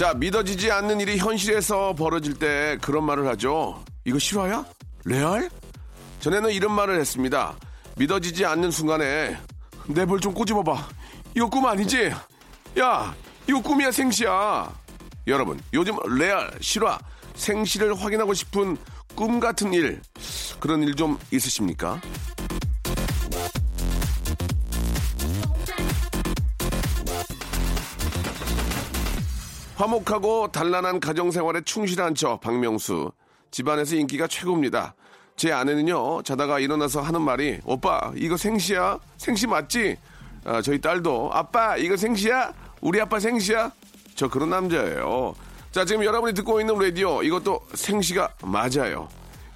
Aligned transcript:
자 0.00 0.14
믿어지지 0.14 0.70
않는 0.72 0.98
일이 1.00 1.18
현실에서 1.18 1.94
벌어질 1.94 2.38
때 2.38 2.78
그런 2.80 3.04
말을 3.04 3.26
하죠 3.28 3.84
이거 4.06 4.18
실화야? 4.18 4.64
레알? 5.04 5.50
전에는 6.20 6.52
이런 6.52 6.72
말을 6.72 6.98
했습니다 6.98 7.54
믿어지지 7.98 8.46
않는 8.46 8.70
순간에 8.70 9.38
내볼좀 9.88 10.32
꼬집어봐 10.32 10.88
이거 11.36 11.50
꿈 11.50 11.66
아니지? 11.66 12.10
야 12.78 13.14
이거 13.46 13.60
꿈이야 13.60 13.90
생시야 13.90 14.72
여러분 15.26 15.60
요즘 15.74 15.94
레알 16.16 16.50
실화 16.62 16.98
생시를 17.34 17.94
확인하고 17.94 18.32
싶은 18.32 18.78
꿈 19.14 19.38
같은 19.38 19.74
일 19.74 20.00
그런 20.60 20.82
일 20.82 20.94
좀 20.94 21.18
있으십니까? 21.30 22.00
화목하고 29.80 30.48
단란한 30.52 31.00
가정생활에 31.00 31.62
충실한 31.62 32.14
저 32.14 32.36
박명수 32.36 33.10
집안에서 33.50 33.96
인기가 33.96 34.26
최고입니다. 34.26 34.94
제 35.36 35.52
아내는요 35.52 36.22
자다가 36.22 36.58
일어나서 36.58 37.00
하는 37.00 37.22
말이 37.22 37.60
오빠 37.64 38.12
이거 38.14 38.36
생시야 38.36 38.98
생시 39.16 39.46
맞지? 39.46 39.96
아, 40.44 40.60
저희 40.60 40.78
딸도 40.78 41.30
아빠 41.32 41.78
이거 41.78 41.96
생시야 41.96 42.52
우리 42.82 43.00
아빠 43.00 43.18
생시야 43.18 43.72
저 44.14 44.28
그런 44.28 44.50
남자예요. 44.50 45.34
자 45.72 45.86
지금 45.86 46.04
여러분이 46.04 46.34
듣고 46.34 46.60
있는 46.60 46.78
라디오 46.78 47.22
이것도 47.22 47.60
생시가 47.72 48.34
맞아요. 48.42 49.08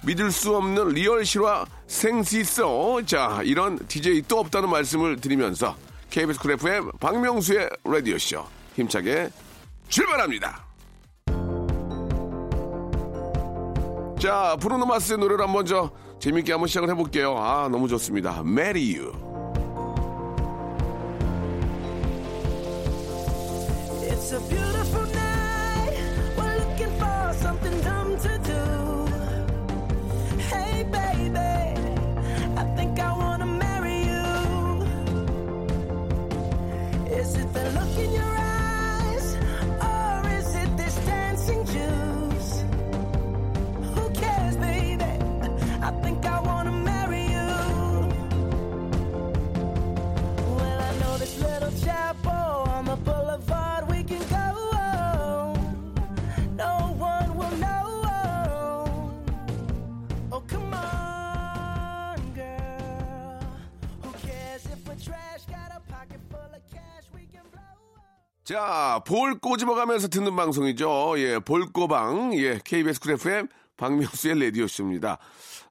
믿을 0.03 0.31
수 0.31 0.55
없는 0.55 0.89
real 0.89 1.23
실화 1.23 1.65
생시써 1.85 2.99
자 3.05 3.41
이런 3.43 3.77
DJ 3.87 4.23
또 4.27 4.39
없다는 4.39 4.71
말씀을 4.71 5.17
드리면서 5.17 5.75
KBS 6.09 6.39
쿨 6.39 6.53
FM 6.53 6.93
박명수의 6.99 7.69
라디오 7.83 8.17
쇼 8.17 8.43
힘차게 8.75 9.29
출발합니다. 9.87 10.65
자, 14.19 14.57
브루노 14.59 14.85
마스의 14.85 15.19
노래를 15.19 15.43
한번 15.43 15.65
저 15.65 15.91
재밌게 16.19 16.51
한번 16.51 16.67
시작을 16.67 16.89
해볼게요. 16.89 17.37
아, 17.37 17.67
너무 17.69 17.87
좋습니다. 17.87 18.39
Marry 18.39 18.97
You. 18.97 19.25
자, 68.45 69.01
볼 69.07 69.39
꼬집어가면서 69.39 70.07
듣는 70.07 70.35
방송이죠. 70.35 71.15
예, 71.17 71.39
볼꼬방. 71.39 72.37
예, 72.37 72.59
KBS 72.63 72.99
쿨 72.99 73.13
FM 73.13 73.47
박명수의 73.75 74.39
라디오쇼입니다. 74.39 75.17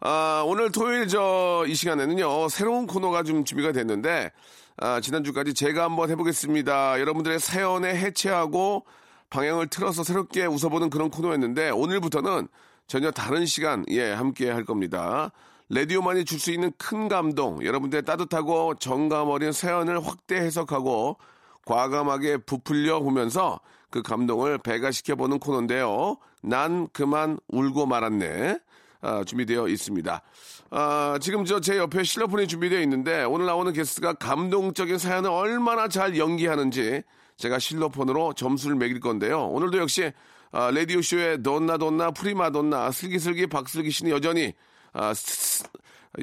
아, 0.01 0.43
오늘 0.45 0.73
토요일 0.73 1.07
저, 1.07 1.65
이 1.69 1.75
시간에는요, 1.77 2.49
새로운 2.49 2.89
코너가 2.89 3.23
좀 3.23 3.45
준비가 3.45 3.71
됐는데, 3.71 4.33
아, 4.79 5.01
지난주까지 5.01 5.55
제가 5.55 5.85
한번 5.85 6.11
해보겠습니다. 6.11 6.99
여러분들의 6.99 7.39
사연에 7.39 7.95
해체하고 7.95 8.85
방향을 9.31 9.69
틀어서 9.69 10.03
새롭게 10.03 10.47
웃어보는 10.47 10.91
그런 10.91 11.11
코너였는데, 11.11 11.71
오늘부터는 11.71 12.49
전혀 12.89 13.13
다른 13.13 13.47
시간, 13.47 13.85
예, 13.91 14.11
함께 14.11 14.51
할 14.51 14.65
겁니다. 14.65 15.31
라디오만이 15.69 16.25
줄 16.25 16.41
수 16.41 16.51
있는 16.51 16.73
큰 16.77 17.07
감동, 17.07 17.65
여러분들의 17.65 18.05
따뜻하고 18.05 18.75
정감 18.81 19.29
어린 19.29 19.53
사연을 19.53 20.05
확대 20.05 20.35
해석하고, 20.39 21.19
과감하게 21.67 22.39
부풀려 22.39 23.01
보면서 23.01 23.61
그 23.91 24.03
감동을 24.03 24.59
배가시켜보는 24.59 25.39
코너인데요. 25.39 26.17
난 26.43 26.89
그만 26.93 27.39
울고 27.49 27.87
말았네. 27.87 28.59
아, 29.03 29.23
준비되어 29.25 29.69
있습니다. 29.69 30.23
아, 30.71 31.19
지금 31.21 31.45
저 31.45 31.61
제 31.61 31.77
옆에 31.79 32.03
실로폰이 32.03 32.47
준비되어 32.49 32.81
있는데 32.81 33.23
오늘 33.25 33.47
나오는 33.47 33.73
게스트가 33.73 34.15
감동적인 34.15 34.99
사연을 34.99 35.31
얼마나 35.31 35.89
잘 35.89 36.17
연기하는지 36.19 37.03
제가 37.37 37.59
실로폰으로 37.59 38.33
점수를 38.35 38.77
매길 38.77 39.01
건데요. 39.01 39.47
오늘도 39.49 39.79
역시 39.79 40.11
아, 40.53 40.71
라디오 40.71 41.03
쇼의 41.03 41.43
돈나 41.43 41.77
돈나 41.79 42.13
프리마돈나 42.13 42.91
슬기슬기 42.93 43.47
박슬기 43.49 43.91
씨는 43.91 44.11
여전히 44.13 44.53
아, 44.93 45.13
스- 45.13 45.59
스- 45.63 45.65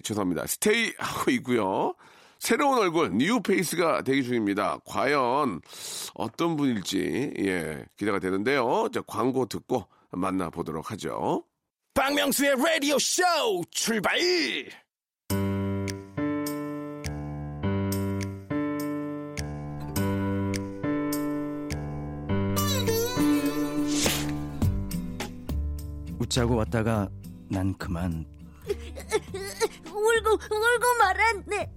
죄송합니다. 0.04 0.48
stay 0.48 0.94
하고 0.98 1.32
있고요. 1.32 1.94
새로운 2.42 2.80
얼굴 2.80 3.12
뉴 3.14 3.40
페이스가 3.40 4.02
대기 4.02 4.24
중입니다. 4.24 4.80
과연 4.88 5.62
어떤 6.16 6.58
분일지 6.58 7.34
예 7.38 7.86
기대가 7.96 8.18
되는데요. 8.18 8.90
자 8.92 9.02
광고 9.06 9.46
듣고 9.46 9.86
만나 10.10 10.50
보도록 10.50 10.90
하죠. 10.92 11.44
박명수의 11.94 12.56
라디오 12.58 12.98
쇼 12.98 13.22
출발! 13.70 14.18
웃자고 26.18 26.56
왔다가 26.56 27.08
난 27.50 27.76
그만 27.78 28.26
울고 29.86 30.30
울고 30.34 30.86
말았네. 31.00 31.72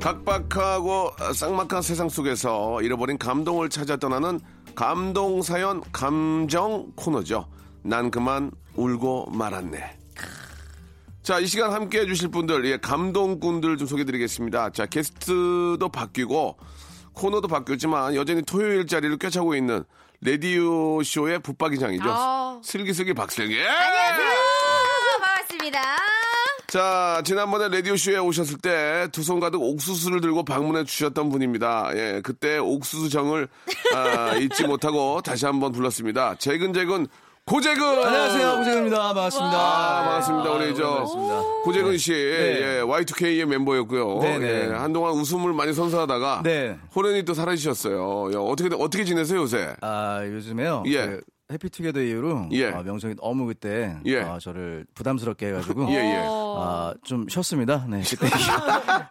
각박하고 0.00 1.10
쌍막한 1.34 1.82
세상 1.82 2.08
속에서 2.08 2.80
잃어버린 2.82 3.18
감동을 3.18 3.68
찾아 3.68 3.96
떠나는 3.96 4.40
감동 4.74 5.42
사연 5.42 5.82
감정 5.92 6.92
코너죠. 6.94 7.46
난 7.82 8.10
그만 8.10 8.50
울고 8.74 9.30
말았네. 9.32 9.97
자, 11.28 11.38
이 11.40 11.46
시간 11.46 11.74
함께 11.74 12.00
해주실 12.00 12.28
분들, 12.30 12.64
예, 12.64 12.78
감동꾼들 12.78 13.76
좀 13.76 13.86
소개드리겠습니다. 13.86 14.70
자, 14.70 14.86
게스트도 14.86 15.90
바뀌고, 15.92 16.56
코너도 17.12 17.48
바뀌었지만, 17.48 18.14
여전히 18.14 18.40
토요일 18.40 18.86
자리를 18.86 19.18
꿰차고 19.18 19.54
있는, 19.54 19.84
레디오 20.22 21.02
쇼의 21.02 21.40
붙박이장이죠. 21.40 22.04
아. 22.06 22.58
슬기슬기 22.64 23.12
박슬기. 23.12 23.58
반갑습니다. 25.20 25.82
자, 26.68 27.20
지난번에 27.26 27.68
라디오쇼에 27.76 28.16
오셨을 28.16 28.56
때 28.62 29.08
두 29.12 29.22
손 29.22 29.38
가득 29.38 29.60
옥수수를 29.60 30.22
들고 30.22 30.46
방문해 30.46 30.84
주셨던 30.84 31.28
분입니다. 31.28 31.90
예, 31.94 32.22
그때 32.24 32.56
옥수수 32.56 33.10
정을 33.10 33.48
아, 33.94 34.34
잊지 34.36 34.64
못하고 34.66 35.20
다시 35.20 35.44
한번 35.44 35.72
불렀습니다. 35.72 36.36
재근재근 36.36 37.06
고재근! 37.48 37.82
안녕하세요 38.04 38.58
고재근입니다 38.58 38.98
반갑습니다 39.14 39.56
아, 39.58 40.02
반갑습니다. 40.04 40.50
우리 40.50 40.74
저 40.74 40.82
반갑습니다. 40.90 41.42
고재근 41.64 41.96
씨, 41.96 42.12
예, 42.12 42.82
Y2K의 42.82 43.46
멤버였고요. 43.46 44.18
네, 44.20 44.38
네. 44.38 44.68
예, 44.68 44.74
한동안 44.74 45.14
웃음을 45.14 45.54
많이 45.54 45.72
선사하다가 45.72 46.42
네. 46.44 46.76
호련히 46.94 47.24
또 47.24 47.32
사라지셨어요. 47.32 48.32
야, 48.34 48.38
어떻게 48.38 48.68
어떻게 48.78 49.04
지내세요 49.04 49.40
요새? 49.40 49.74
아 49.80 50.20
요즘에요 50.26 50.82
예. 50.88 51.06
그 51.06 51.20
해피투게더 51.50 52.02
이후로 52.02 52.48
예. 52.52 52.66
아, 52.66 52.82
명성이 52.82 53.14
너무 53.14 53.46
그때 53.46 53.96
예. 54.04 54.20
아, 54.20 54.38
저를 54.38 54.84
부담스럽게 54.94 55.46
해가지고 55.46 55.88
예, 55.90 55.94
예. 55.94 56.22
아, 56.26 56.92
좀 57.04 57.26
쉬었습니다. 57.26 57.86
네, 57.88 58.02
그때 58.02 58.26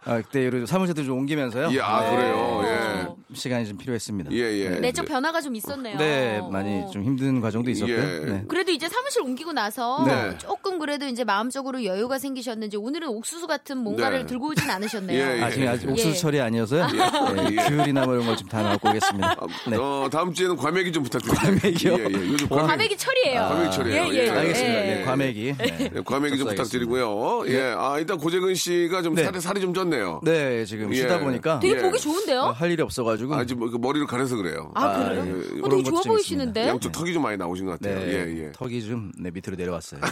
아, 0.04 0.22
그때 0.22 0.42
이후로 0.42 0.66
사무실도 0.66 1.02
좀 1.02 1.18
옮기면서요. 1.18 1.70
예, 1.72 1.80
아, 1.80 2.00
네, 2.02 2.16
그래요. 2.16 2.62
예. 2.64 3.04
좀 3.04 3.16
시간이 3.34 3.66
좀 3.66 3.76
필요했습니다. 3.76 4.30
예, 4.32 4.38
예. 4.38 4.68
내적 4.78 5.06
변화가 5.06 5.40
좀 5.40 5.56
있었네요. 5.56 5.98
네, 5.98 6.40
많이 6.52 6.88
좀 6.92 7.02
힘든 7.02 7.40
과정도 7.40 7.70
있었고요. 7.70 7.96
예. 7.96 8.20
네. 8.24 8.44
그래도 8.46 8.70
이제 8.70 8.88
사무실 8.88 9.22
옮기고 9.22 9.52
나서 9.52 10.04
네. 10.06 10.38
조금 10.38 10.78
그래도 10.78 11.06
이제 11.06 11.24
마음적으로 11.24 11.84
여유가 11.84 12.18
생기셨는지 12.20 12.76
오늘은 12.76 13.08
옥수수 13.08 13.48
같은 13.48 13.78
뭔가를 13.78 14.20
네. 14.20 14.26
들고 14.26 14.50
오진 14.50 14.70
않으셨네요. 14.70 15.18
예, 15.18 15.38
예. 15.38 15.42
아, 15.42 15.50
지금 15.50 15.68
아직 15.68 15.88
옥수수 15.90 16.10
예. 16.10 16.14
처리 16.14 16.40
아니어서요. 16.40 16.86
네, 16.86 17.48
예. 17.50 17.68
귤이나 17.68 18.04
뭐 18.04 18.14
이런 18.14 18.26
걸좀다 18.26 18.62
넣고 18.74 18.90
오겠습니다. 18.90 19.36
네. 19.70 19.76
어, 19.76 20.08
다음 20.12 20.32
주에는 20.32 20.56
과메기 20.56 20.92
좀 20.92 21.02
부탁드립니다. 21.02 21.42
과메기요? 21.42 22.27
예, 22.28 22.30
예. 22.30 22.32
요즘 22.34 22.48
과메기, 22.48 22.68
과메기 22.68 22.96
철이에요. 22.96 23.40
과메기 23.40 23.76
철이에요. 23.76 24.02
예, 24.02 24.08
예. 24.08 24.24
예. 24.26 24.30
알겠습니다. 24.30 24.74
예. 24.86 24.94
네, 24.94 25.04
과메기. 25.04 25.54
네. 25.58 25.90
네, 25.92 26.00
과메기 26.04 26.38
좀. 26.38 26.48
부탁드리고요. 26.48 27.42
예. 27.48 27.74
아, 27.76 27.98
일단 27.98 28.18
고재근 28.18 28.54
씨가 28.54 29.02
좀 29.02 29.14
네. 29.14 29.24
살이, 29.24 29.40
살이 29.40 29.60
좀 29.60 29.72
쪘네요. 29.72 30.20
네, 30.24 30.64
지금 30.64 30.92
쉬다 30.92 31.16
예. 31.16 31.20
보니까 31.20 31.58
되게 31.60 31.76
예. 31.76 31.82
보기 31.82 31.98
좋은데요? 31.98 32.40
어, 32.40 32.50
할 32.50 32.70
일이 32.70 32.82
없어가지고 32.82 33.34
아, 33.34 33.44
지금 33.44 33.70
그 33.70 33.76
머리를 33.76 34.06
가려서 34.06 34.36
그래요. 34.36 34.70
아, 34.74 35.04
그래요? 35.08 35.24
예. 35.26 35.60
어, 35.62 35.68
되게 35.68 35.82
좋아 35.82 36.00
좀 36.02 36.12
보이시는데? 36.12 36.68
양쪽 36.68 36.92
턱이 36.92 37.12
좀 37.12 37.22
많이 37.22 37.36
나오신 37.36 37.66
것 37.66 37.72
같아요. 37.80 37.98
네, 37.98 38.06
예, 38.12 38.44
예. 38.46 38.52
턱이 38.52 38.82
좀 38.86 39.10
네, 39.18 39.30
밑으로 39.30 39.56
내려왔어요. 39.56 40.00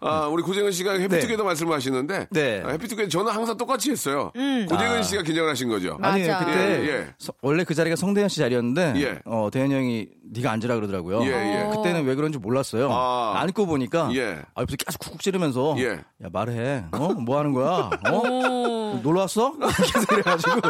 아, 0.00 0.26
우리 0.28 0.42
고재근 0.42 0.70
씨가 0.70 0.92
해피투게더 0.98 1.42
네. 1.42 1.46
말씀을 1.46 1.74
하시는데. 1.74 2.28
네. 2.30 2.62
아, 2.64 2.70
해피투게더 2.70 3.08
저는 3.08 3.32
항상 3.32 3.56
똑같이 3.56 3.90
했어요. 3.90 4.30
고재근 4.68 5.02
씨가 5.02 5.22
긴장을 5.22 5.48
하신 5.50 5.68
거죠. 5.68 5.96
맞아. 5.98 6.14
아니 6.14 6.22
그때 6.46 6.82
예, 6.82 6.88
예. 6.88 7.06
서- 7.18 7.32
원래 7.42 7.64
그 7.64 7.74
자리가 7.74 7.96
성대현 7.96 8.28
씨 8.28 8.38
자리였는데 8.40 8.92
예. 8.96 9.18
어, 9.24 9.48
대현 9.52 9.70
형이 9.72 10.08
네가 10.44 10.52
앉으라 10.52 10.74
그러더라고요. 10.76 11.22
예, 11.24 11.28
예. 11.28 11.70
그때는 11.74 12.04
왜 12.04 12.14
그런지 12.14 12.38
몰랐어요. 12.38 12.90
아. 12.92 13.34
앉고 13.40 13.66
보니까 13.66 14.10
예. 14.14 14.42
아, 14.54 14.60
옆에서 14.62 14.76
계속 14.76 14.98
쿡쿡 14.98 15.22
찌르면서 15.22 15.74
예. 15.78 15.92
야 16.22 16.28
말해. 16.30 16.84
어? 16.92 17.08
뭐 17.14 17.38
하는 17.38 17.52
거야? 17.52 17.90
어? 18.10 19.00
놀러 19.02 19.20
왔어? 19.22 19.54
계속 19.92 20.12
이래가지고 20.12 20.60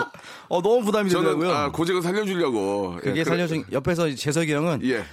어, 0.49 0.63
너무 0.63 0.83
부담이 0.85 1.11
저는 1.11 1.25
되더라고요. 1.25 1.53
아, 1.53 1.73
고재근 1.73 2.01
살려주려고. 2.01 2.97
그게 3.03 3.21
예, 3.21 3.25
살려준 3.25 3.65
옆에서 3.73 4.15
재석이 4.15 4.55
형은 4.55 4.81
예. 4.85 5.05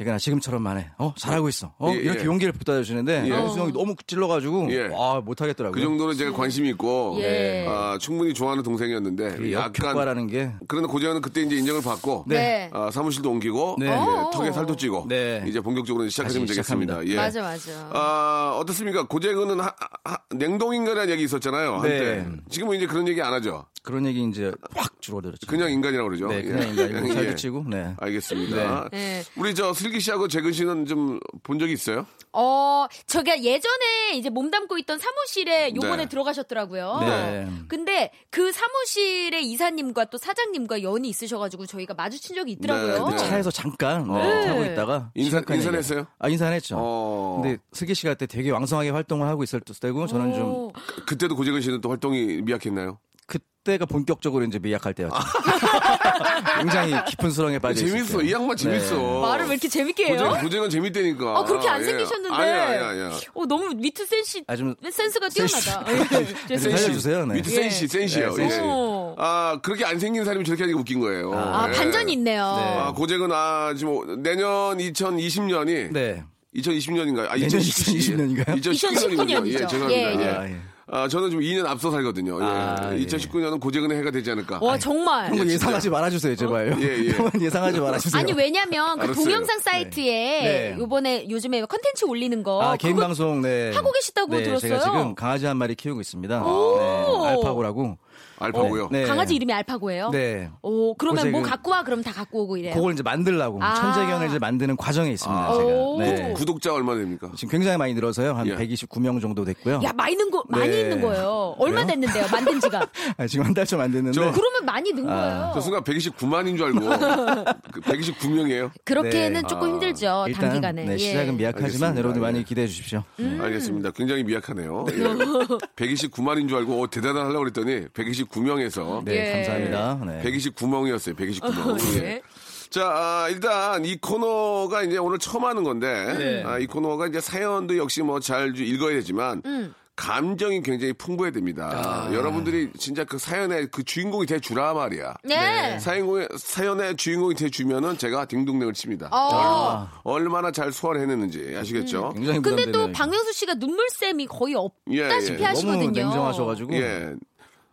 제가 0.00 0.12
나 0.12 0.18
지금처럼 0.18 0.62
만 0.62 0.78
해. 0.78 0.88
어 0.96 1.12
잘하고 1.14 1.50
있어. 1.50 1.74
어 1.78 1.90
예, 1.92 1.98
이렇게 1.98 2.20
예. 2.20 2.24
용기를 2.24 2.54
북돋아 2.54 2.78
주시는데 2.78 3.24
예. 3.26 3.28
영수 3.28 3.58
형이 3.58 3.72
너무 3.74 3.94
찔러가지고 4.06 4.72
예. 4.72 4.88
아 4.96 5.20
못하겠더라고요. 5.22 5.74
그 5.74 5.80
정도는 5.86 6.16
제가 6.16 6.32
관심이 6.32 6.70
있고. 6.70 7.18
예. 7.20 7.66
아, 7.68 7.98
충분히 8.00 8.32
좋아하는 8.32 8.62
동생이었는데. 8.62 9.36
그 9.36 9.52
약간. 9.52 10.26
게 10.26 10.52
그런데 10.66 10.88
고재근은 10.90 11.20
그때 11.20 11.42
이제 11.42 11.56
인정을 11.56 11.82
받고. 11.82 12.24
네. 12.26 12.70
아, 12.72 12.90
사무실도 12.90 13.30
옮기고. 13.30 13.76
네. 13.78 13.88
예, 13.88 13.90
어. 13.90 14.30
턱에 14.32 14.52
살도 14.52 14.74
찌고. 14.76 15.04
네. 15.06 15.44
이제 15.46 15.60
본격적으로 15.60 16.08
시작하시면 16.08 16.46
되겠습니다. 16.46 17.06
예. 17.06 17.16
맞아, 17.16 17.42
맞아. 17.42 17.70
아, 17.92 18.56
어떻습니까? 18.58 19.06
고재근은 19.06 19.60
하- 19.60 19.74
하- 20.04 20.18
냉동 20.30 20.74
인간이라는 20.74 21.12
얘기 21.12 21.24
있었잖아요. 21.24 21.74
한때. 21.74 21.98
네. 21.98 22.26
지금은 22.48 22.76
이제 22.78 22.86
그런 22.86 23.06
얘기 23.06 23.20
안 23.20 23.34
하죠. 23.34 23.66
그런 23.82 24.04
얘기 24.06 24.22
이제 24.28 24.52
확 24.74 25.00
줄어들었죠. 25.00 25.46
그냥 25.46 25.70
인간이라고 25.72 26.08
그러죠. 26.10 26.28
네, 26.28 26.42
그냥 26.42 26.62
예. 26.62 26.68
인간이고 26.68 27.08
예. 27.08 27.12
살도 27.14 27.34
찌고. 27.36 27.64
네. 27.68 27.94
알겠습니다. 27.98 28.88
네. 28.92 29.22
우리 29.36 29.54
저 29.54 29.72
슬기 29.72 30.00
씨하고 30.00 30.28
재근 30.28 30.52
씨는 30.52 30.86
좀 30.86 31.20
본 31.42 31.58
적이 31.58 31.72
있어요? 31.72 32.06
어, 32.32 32.86
저가 33.06 33.42
예전에 33.42 34.12
이제 34.14 34.28
몸담고 34.30 34.76
있던 34.78 34.98
사무실에 34.98 35.74
요번에 35.74 36.04
네. 36.04 36.08
들어가셨더라고요. 36.08 36.98
네. 37.00 37.48
근데 37.66 38.12
그 38.30 38.52
사무실의 38.52 39.44
이사님과 39.46 40.06
또 40.06 40.18
사장님과 40.18 40.82
연이 40.82 41.08
있으셔가지고 41.08 41.66
저희가 41.66 41.94
마주친 41.94 42.36
적이 42.36 42.52
있더라고요. 42.52 43.08
네, 43.08 43.16
네. 43.16 43.16
차에서 43.16 43.50
잠깐 43.50 44.06
네, 44.06 44.12
어. 44.12 44.44
타고 44.46 44.64
있다가 44.64 45.10
인사- 45.14 45.30
심각한 45.38 45.56
인사는 45.56 45.78
얘기가- 45.78 45.82
했어요? 45.82 46.06
아 46.18 46.28
인사는 46.28 46.52
했죠. 46.54 46.76
어. 46.78 47.40
근데 47.42 47.58
슬기 47.72 47.94
씨가 47.94 48.14
그때 48.14 48.26
되게 48.26 48.50
왕성하게 48.50 48.90
활동을 48.90 49.26
하고 49.26 49.42
있을 49.42 49.60
때고 49.60 50.06
저는 50.06 50.34
좀 50.34 50.42
오. 50.48 50.72
그때도 51.06 51.34
고재근 51.36 51.60
씨는 51.62 51.80
또 51.80 51.88
활동이 51.88 52.42
미약했나요? 52.42 52.98
그때가 53.30 53.86
본격적으로 53.86 54.44
이제 54.44 54.58
미약할 54.58 54.92
때였죠. 54.94 55.14
굉장히 56.58 56.94
깊은 57.08 57.30
수렁에 57.30 57.58
빠져 57.58 57.84
있을 57.84 57.98
재밌어. 57.98 58.18
때. 58.18 58.26
이 58.26 58.32
양반 58.32 58.56
재밌어. 58.56 58.96
네. 58.96 59.20
말을 59.20 59.44
왜 59.46 59.50
이렇게 59.52 59.68
재밌게 59.68 60.06
해요? 60.06 60.16
고재근, 60.16 60.40
고재근 60.40 60.70
재밌다니까. 60.70 61.40
어, 61.40 61.44
그렇게 61.44 61.68
안 61.68 61.80
예. 61.80 61.84
생기셨는데. 61.84 62.34
아니야, 62.34 62.64
아니야, 62.66 62.88
아니야. 62.88 63.10
어, 63.34 63.46
너무 63.46 63.72
위트 63.76 64.04
센시, 64.06 64.42
아, 64.46 64.56
좀 64.56 64.74
센스가 64.90 65.28
센시. 65.30 65.62
뛰어나다. 65.62 65.92
예, 65.92 66.26
좀 66.26 66.36
죄송해요. 66.48 66.76
살려주세요. 66.78 67.26
네. 67.26 67.34
위트 67.36 67.50
예. 67.50 67.54
센시, 67.54 67.86
센시요. 67.88 68.30
네, 68.30 68.36
센시. 68.36 68.56
예. 68.56 68.60
어. 68.64 69.14
아, 69.18 69.58
그렇게 69.62 69.84
안 69.84 69.98
생긴 69.98 70.24
사람이 70.24 70.44
저렇게 70.44 70.64
하니까 70.64 70.78
웃긴 70.80 71.00
거예요. 71.00 71.32
아, 71.34 71.68
예. 71.68 71.72
반전이 71.72 72.12
있네요. 72.14 72.44
아, 72.44 72.92
고재근, 72.92 73.30
아, 73.32 73.74
지금 73.76 74.22
내년 74.22 74.78
2020년이. 74.78 75.92
네. 75.92 76.24
2020년인가요? 76.56 77.28
아, 77.28 77.34
내년 77.34 77.48
2020년인가요? 77.48 78.46
2019년이군요. 78.60 79.46
예, 79.46 79.58
2019년이죠. 79.58 79.68
죄송합니다. 79.68 79.92
예, 79.92 80.16
예. 80.20 80.28
아, 80.30 80.48
예. 80.48 80.56
아, 80.92 81.06
저는 81.08 81.30
좀 81.30 81.40
2년 81.40 81.66
앞서 81.66 81.90
살거든요. 81.90 82.40
예. 82.40 82.44
아, 82.44 82.90
예. 82.94 82.98
2019년은 83.04 83.60
고재근의 83.60 83.98
해가 83.98 84.10
되지 84.10 84.30
않을까. 84.32 84.58
와, 84.60 84.76
정말. 84.78 85.30
형은 85.30 85.48
예상하지 85.48 85.88
말아주세요, 85.88 86.34
제발요. 86.34 86.76
예, 86.80 87.06
예. 87.06 87.10
형은 87.14 87.30
예상하지 87.40 87.78
말아주세요. 87.80 88.20
아니 88.20 88.32
왜냐면 88.32 88.98
그 88.98 89.04
알았어요. 89.04 89.24
동영상 89.24 89.58
사이트에 89.60 90.72
네. 90.74 90.76
요번에 90.78 91.28
요즘에 91.30 91.64
컨텐츠 91.64 92.06
올리는 92.06 92.42
거 92.42 92.60
아, 92.60 92.76
개인 92.76 92.96
방송, 92.96 93.40
네. 93.40 93.70
하고 93.72 93.92
계시다고 93.92 94.36
네, 94.36 94.42
들었어요. 94.42 94.70
제가 94.78 94.82
지금 94.82 95.14
강아지 95.14 95.46
한 95.46 95.56
마리 95.56 95.74
키우고 95.74 96.00
있습니다. 96.00 96.40
네, 96.40 97.26
알파고라고. 97.28 97.96
알파고요. 98.40 98.88
네. 98.90 99.04
강아지 99.04 99.34
이름이 99.36 99.52
알파고예요? 99.52 100.10
네. 100.10 100.50
오, 100.62 100.94
그러면 100.94 101.30
뭐 101.30 101.42
그- 101.42 101.48
갖고 101.48 101.70
와 101.70 101.82
그럼 101.84 102.02
다 102.02 102.12
갖고 102.12 102.42
오고 102.44 102.56
이래요. 102.56 102.74
그걸 102.74 102.92
이제 102.94 103.02
만들라고 103.02 103.62
아. 103.62 103.74
천재견을 103.74 104.28
이제 104.28 104.38
만드는 104.38 104.76
과정에 104.76 105.10
있습니다. 105.12 105.42
아. 105.46 105.52
오. 105.54 105.98
제가. 106.02 106.10
네. 106.28 106.32
구독자 106.32 106.72
얼마 106.74 106.94
됩니까? 106.94 107.30
지금 107.36 107.52
굉장히 107.52 107.76
많이 107.76 107.94
늘어서요. 107.94 108.32
한 108.32 108.46
예. 108.46 108.56
129명 108.56 109.20
정도 109.20 109.44
됐고요. 109.44 109.80
야, 109.84 109.92
많이 109.92 110.16
는 110.16 110.30
거, 110.30 110.42
많이 110.48 110.68
네. 110.70 110.80
있는 110.80 111.00
거예요. 111.00 111.54
얼마 111.58 111.82
그래요? 111.84 111.86
됐는데요, 112.00 112.26
만든 112.32 112.60
지가? 112.60 112.86
아, 113.18 113.26
지금 113.26 113.44
한 113.46 113.54
달 113.54 113.66
좀 113.66 113.80
안 113.80 113.92
됐는데. 113.92 114.12
저- 114.14 114.32
그러면 114.32 114.64
많이 114.64 114.92
는 114.92 115.08
아. 115.08 115.14
거예요. 115.14 115.50
저 115.54 115.60
순간 115.60 115.82
129만인 115.84 116.56
줄 116.56 116.66
알고. 116.66 116.80
129명이에요. 117.82 118.70
그렇게는 118.84 119.42
네. 119.42 119.48
조금 119.48 119.68
힘들죠, 119.70 120.24
일단 120.28 120.48
단기간에. 120.50 120.84
네, 120.84 120.92
예. 120.94 120.98
시작은 120.98 121.36
미약하지만. 121.36 121.96
여러분들 121.96 122.20
예. 122.20 122.26
많이 122.26 122.44
기대해 122.44 122.66
주십시오. 122.66 123.02
음. 123.18 123.38
알겠습니다. 123.42 123.90
굉장히 123.92 124.24
미약하네요. 124.24 124.86
예. 124.92 124.96
129만인 125.76 126.48
줄 126.48 126.58
알고, 126.58 126.82
어, 126.82 126.88
대단한 126.90 127.26
하려고 127.26 127.40
그랬더니, 127.40 127.88
129 127.92 128.29
명에서. 128.38 129.02
네, 129.04 129.14
예. 129.16 129.32
감사합니다. 129.32 130.00
네. 130.06 130.22
129명이었어요, 130.22 131.16
129명. 131.16 132.02
예. 132.02 132.22
자, 132.70 132.86
아, 132.88 133.28
일단 133.28 133.84
이 133.84 133.96
코너가 133.96 134.84
이제 134.84 134.96
오늘 134.98 135.18
처음 135.18 135.44
하는 135.44 135.64
건데, 135.64 136.14
네. 136.16 136.44
아, 136.44 136.58
이 136.58 136.66
코너가 136.66 137.08
이제 137.08 137.20
사연도 137.20 137.76
역시 137.76 138.00
뭐 138.02 138.20
잘 138.20 138.56
읽어야 138.56 138.94
되지만, 138.94 139.42
음. 139.44 139.74
감정이 139.96 140.62
굉장히 140.62 140.94
풍부해야 140.94 141.30
됩니다. 141.30 141.68
아. 142.08 142.14
여러분들이 142.14 142.70
진짜 142.78 143.04
그 143.04 143.18
사연의 143.18 143.68
그 143.70 143.84
주인공이 143.84 144.24
돼 144.24 144.38
주라 144.40 144.72
말이야. 144.72 145.14
네. 145.24 145.78
사연의, 145.78 146.26
사연의 146.38 146.96
주인공이 146.96 147.34
돼 147.34 147.50
주면은 147.50 147.98
제가 147.98 148.24
딩동댕을 148.24 148.72
칩니다. 148.72 149.10
어. 149.12 149.86
얼마나 150.04 150.52
잘 150.52 150.72
소화를 150.72 151.02
해냈는지 151.02 151.54
아시겠죠? 151.54 152.12
굉장히 152.14 152.40
근데 152.40 152.70
또. 152.72 152.90
박명수 152.92 153.32
씨가 153.34 153.54
눈물샘이 153.54 154.26
거의 154.26 154.54
예, 154.92 155.02
없다시피 155.02 155.42
예. 155.42 155.46
하시거든요. 155.46 155.82
너무 155.82 155.90
냉정하셔가지고. 155.92 156.74
예. 156.76 157.14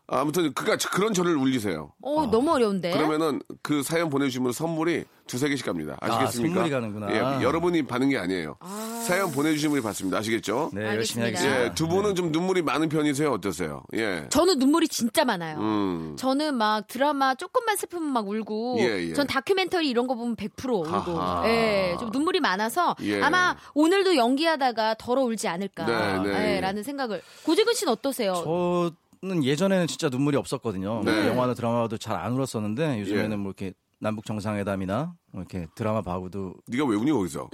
아무튼 0.09 0.53
그가 0.53 0.77
그런 0.91 1.13
저를 1.13 1.35
울리세요. 1.35 1.91
어, 2.01 2.25
너무 2.27 2.53
어려운데. 2.53 2.91
그러면은 2.91 3.41
그 3.61 3.83
사연 3.83 4.09
보내주시면 4.09 4.53
선물이 4.53 5.03
두세 5.27 5.49
개씩 5.49 5.65
갑니다. 5.65 5.97
아시겠습니까? 5.99 6.53
선물이 6.55 6.69
가는구나. 6.71 7.11
예, 7.11 7.43
여러분이 7.43 7.85
받는 7.85 8.07
게 8.09 8.17
아니에요. 8.17 8.55
사연 9.05 9.29
보내주신 9.31 9.69
분이 9.69 9.81
받습니다. 9.81 10.19
아시겠죠? 10.19 10.71
네, 10.73 10.85
열심히 10.85 11.25
알겠습니다. 11.25 11.25
하겠습니다. 11.49 11.65
예, 11.65 11.75
두 11.75 11.89
분은 11.89 12.15
좀 12.15 12.31
눈물이 12.31 12.61
많은 12.61 12.87
편이세요? 12.87 13.31
어떠세요? 13.33 13.83
예. 13.95 14.27
저는 14.29 14.59
눈물이 14.59 14.87
진짜 14.87 15.25
많아요. 15.25 15.57
음. 15.59 16.15
저는 16.17 16.55
막 16.55 16.87
드라마 16.87 17.35
조금만 17.35 17.75
슬프면 17.75 18.09
막 18.09 18.29
울고, 18.29 18.77
예, 18.79 19.09
예. 19.09 19.13
전 19.13 19.27
다큐멘터리 19.27 19.89
이런 19.89 20.07
거 20.07 20.15
보면 20.15 20.37
100% 20.37 20.85
울고, 20.85 21.19
하하. 21.19 21.49
예, 21.49 21.97
좀 21.99 22.09
눈물이 22.11 22.39
많아서 22.39 22.95
예. 23.01 23.21
아마 23.21 23.57
오늘도 23.73 24.15
연기하다가 24.15 24.95
덜어 24.97 25.23
울지 25.23 25.49
않을까, 25.49 25.85
네, 26.23 26.29
네. 26.31 26.55
예, 26.55 26.61
라는 26.61 26.81
생각을. 26.83 27.21
고재근 27.43 27.73
씨는 27.73 27.91
어떠세요? 27.91 28.33
저 28.45 28.91
는 29.23 29.43
예전에는 29.43 29.87
진짜 29.87 30.09
눈물이 30.09 30.37
없었거든요. 30.37 31.01
네. 31.03 31.27
영화나 31.27 31.53
드라마도 31.53 31.97
잘 31.97 32.15
안 32.17 32.33
울었었는데 32.33 32.99
요즘에는 33.01 33.31
예. 33.31 33.35
뭐 33.35 33.47
이렇게 33.57 33.73
남북 33.99 34.25
정상회담이나 34.25 35.13
뭐 35.31 35.41
이렇게 35.41 35.67
드라마 35.75 36.01
봐도 36.01 36.53
네가 36.67 36.85
왜 36.85 36.95
우니 36.95 37.11
거기서? 37.11 37.49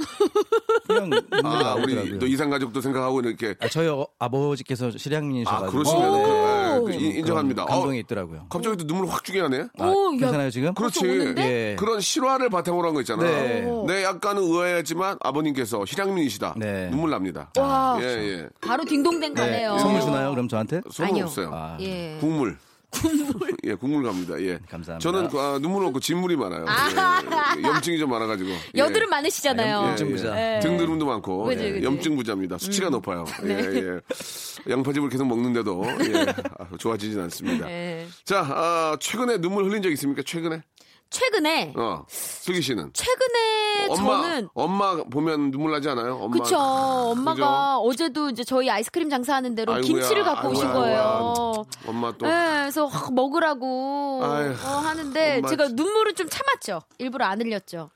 그냥 0.86 1.10
아, 1.44 1.76
우리. 1.76 2.20
또 2.20 2.28
이상 2.28 2.50
가족도 2.50 2.82
생각하고 2.82 3.22
이렇게 3.22 3.56
아, 3.62 3.68
저희 3.70 3.88
어, 3.88 4.06
아버지께서 4.20 4.88
아, 4.88 4.92
실향민이셔가지고 4.98 5.72
그러시면 5.72 6.10
오. 6.10 6.84
그, 6.84 6.86
그, 6.88 6.92
좀 6.94 7.02
인- 7.02 7.16
인정합니다. 7.18 7.64
그런 7.66 7.78
감동이 7.80 7.98
어, 7.98 8.02
있더라고요. 8.02 8.48
갑자기 8.50 8.76
또 8.78 8.86
눈물 8.86 9.08
확 9.08 9.24
주게 9.24 9.40
하네. 9.40 9.68
아, 9.80 9.86
오, 9.88 10.12
괜찮아요 10.12 10.50
지금? 10.50 10.74
그렇지. 10.74 11.06
예. 11.38 11.76
그런 11.80 12.02
실화를 12.02 12.50
바탕으로 12.50 12.88
한 12.88 12.94
거 12.94 13.00
있잖아. 13.02 13.24
네. 13.24 13.66
내 13.88 14.04
약간은 14.04 14.44
의아했지만 14.44 15.18
아버님께서 15.22 15.86
실향민이시다. 15.86 16.56
네. 16.58 16.90
눈물 16.90 17.10
납니다. 17.10 17.50
와. 17.58 17.98
예, 18.02 18.06
예. 18.06 18.50
바로 18.62 18.84
딩동댕 18.84 19.34
가네요. 19.34 19.74
네. 19.76 19.80
선물 19.80 20.02
주나요? 20.02 20.30
그럼 20.32 20.48
저한테? 20.50 20.82
선물 20.92 21.12
아니요. 21.14 21.24
없어요. 21.26 21.50
아, 21.54 21.78
예. 21.80 22.18
국물. 22.20 22.58
국물. 22.94 23.54
예, 23.66 23.76
국물 23.76 24.04
갑니다. 24.04 24.40
예. 24.42 24.60
감사합니다. 24.70 25.00
저는 25.00 25.30
아, 25.40 25.60
눈물 25.62 25.86
없고 25.86 26.00
진물이 26.00 26.36
많아요. 26.36 26.66
예, 26.66 27.60
예. 27.62 27.68
염증이 27.68 27.98
좀 28.00 28.10
많아가지고. 28.10 28.50
예. 28.50 28.58
여드름 28.80 29.10
많으시잖아요. 29.10 29.80
아, 29.80 29.90
염증 29.90 30.10
부자. 30.12 30.56
예. 30.56 30.60
등드름도 30.60 31.06
많고 31.06 31.52
예, 31.52 31.56
그지. 31.56 31.84
염증 31.86 32.16
부자입니다. 32.16 32.58
수치가 32.58 32.90
높아요. 32.90 33.26
예, 33.46 33.50
예. 33.50 34.00
양파즙을 34.70 35.10
계속 35.10 35.26
먹는데도 35.28 35.84
예, 35.86 36.26
아, 36.60 36.68
좋아지진 36.78 37.20
않습니다. 37.22 37.70
예. 37.70 38.08
자, 38.26 38.40
아, 38.48 38.98
최근에 39.00 39.40
눈물 39.40 39.66
흘린 39.66 39.82
적 39.82 39.92
있습니까? 39.92 40.22
최근에? 40.26 40.62
최근에 41.14 41.74
어, 41.78 42.04
슬기 42.10 42.60
씨는 42.62 42.92
최근에 42.92 43.86
엄마 43.90 44.22
저는 44.24 44.50
엄마 44.56 44.96
보면 45.04 45.52
눈물 45.52 45.72
나지 45.72 45.88
않아요? 45.90 46.16
엄마. 46.20 46.38
그쵸. 46.38 46.58
엄마가 46.58 47.78
어제도 47.78 48.30
이제 48.30 48.44
저희 48.44 48.68
아이스크림 48.70 49.12
장사하는 49.12 49.54
대로 49.54 49.74
아이고야, 49.74 49.88
김치를 49.88 50.24
갖고 50.24 50.50
오신 50.50 50.66
아이고야, 50.66 50.82
거예요. 50.82 51.54
엄마 51.88 52.12
또 52.18 52.26
네, 52.26 52.32
그래서 52.62 52.88
확 52.88 53.14
먹으라고 53.14 54.22
아휴, 54.24 54.50
어, 54.50 54.54
하는데 54.80 55.38
엄마 55.38 55.48
제가 55.50 55.68
진- 55.68 55.76
눈물을 55.76 56.14
좀 56.16 56.28
참았죠. 56.30 56.82
일부러 56.98 57.26
안 57.26 57.40
흘렸죠. 57.42 57.92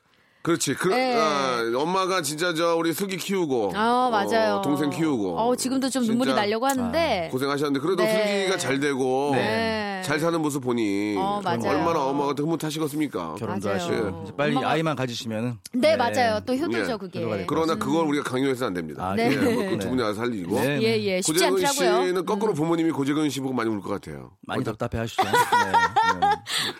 그렇지. 0.48 0.72
그, 0.76 0.90
예. 0.92 1.14
아, 1.14 1.60
엄마가 1.76 2.22
진짜 2.22 2.54
저 2.54 2.74
우리 2.74 2.94
슬기 2.94 3.18
키우고 3.18 3.72
아 3.74 4.08
맞아요. 4.10 4.54
어, 4.54 4.62
동생 4.62 4.88
키우고 4.88 5.36
어, 5.38 5.54
지금도 5.54 5.90
좀 5.90 6.04
눈물이 6.04 6.32
나려고 6.32 6.66
하는데. 6.66 7.28
고생하셨는데 7.30 7.80
그래도 7.84 8.02
네. 8.02 8.38
슬기가 8.38 8.56
잘 8.56 8.80
되고 8.80 9.32
네. 9.34 10.00
잘 10.06 10.18
사는 10.18 10.40
모습 10.40 10.62
보니 10.62 11.16
어, 11.18 11.42
맞아요. 11.44 11.60
얼마나 11.68 12.02
엄마가 12.06 12.32
흐뭇하시겠습니까? 12.38 13.34
결혼도 13.34 13.68
맞아요. 13.68 13.78
하시고 13.78 14.24
빨리 14.38 14.54
엄마가- 14.54 14.64
아이만 14.68 14.96
가지시면은 14.96 15.58
네, 15.74 15.96
맞아요. 15.98 16.40
또 16.46 16.54
효도죠 16.54 16.92
예. 16.92 16.96
그게. 16.96 17.44
그러나 17.46 17.74
그걸 17.74 18.06
우리가 18.06 18.24
강요해서는 18.24 18.68
안 18.68 18.72
됩니다. 18.74 19.04
아, 19.06 19.14
네. 19.14 19.30
예, 19.30 19.36
뭐그 19.36 19.78
두 19.80 19.90
분이 19.90 20.02
알아서 20.02 20.20
살리고. 20.20 20.58
네. 20.60 20.78
예, 20.80 20.98
예. 21.02 21.20
쉽지 21.20 21.46
고재근 21.50 21.66
않더라고요. 21.66 22.00
음. 22.00 22.06
씨는 22.06 22.24
거꾸로 22.24 22.54
부모님이 22.54 22.90
고재근 22.92 23.28
씨 23.28 23.40
보고 23.40 23.52
많이 23.52 23.68
울 23.68 23.82
것 23.82 23.90
같아요. 23.90 24.30
많이 24.46 24.64
답답해 24.64 24.98
하시죠. 24.98 25.22
네. 25.24 25.30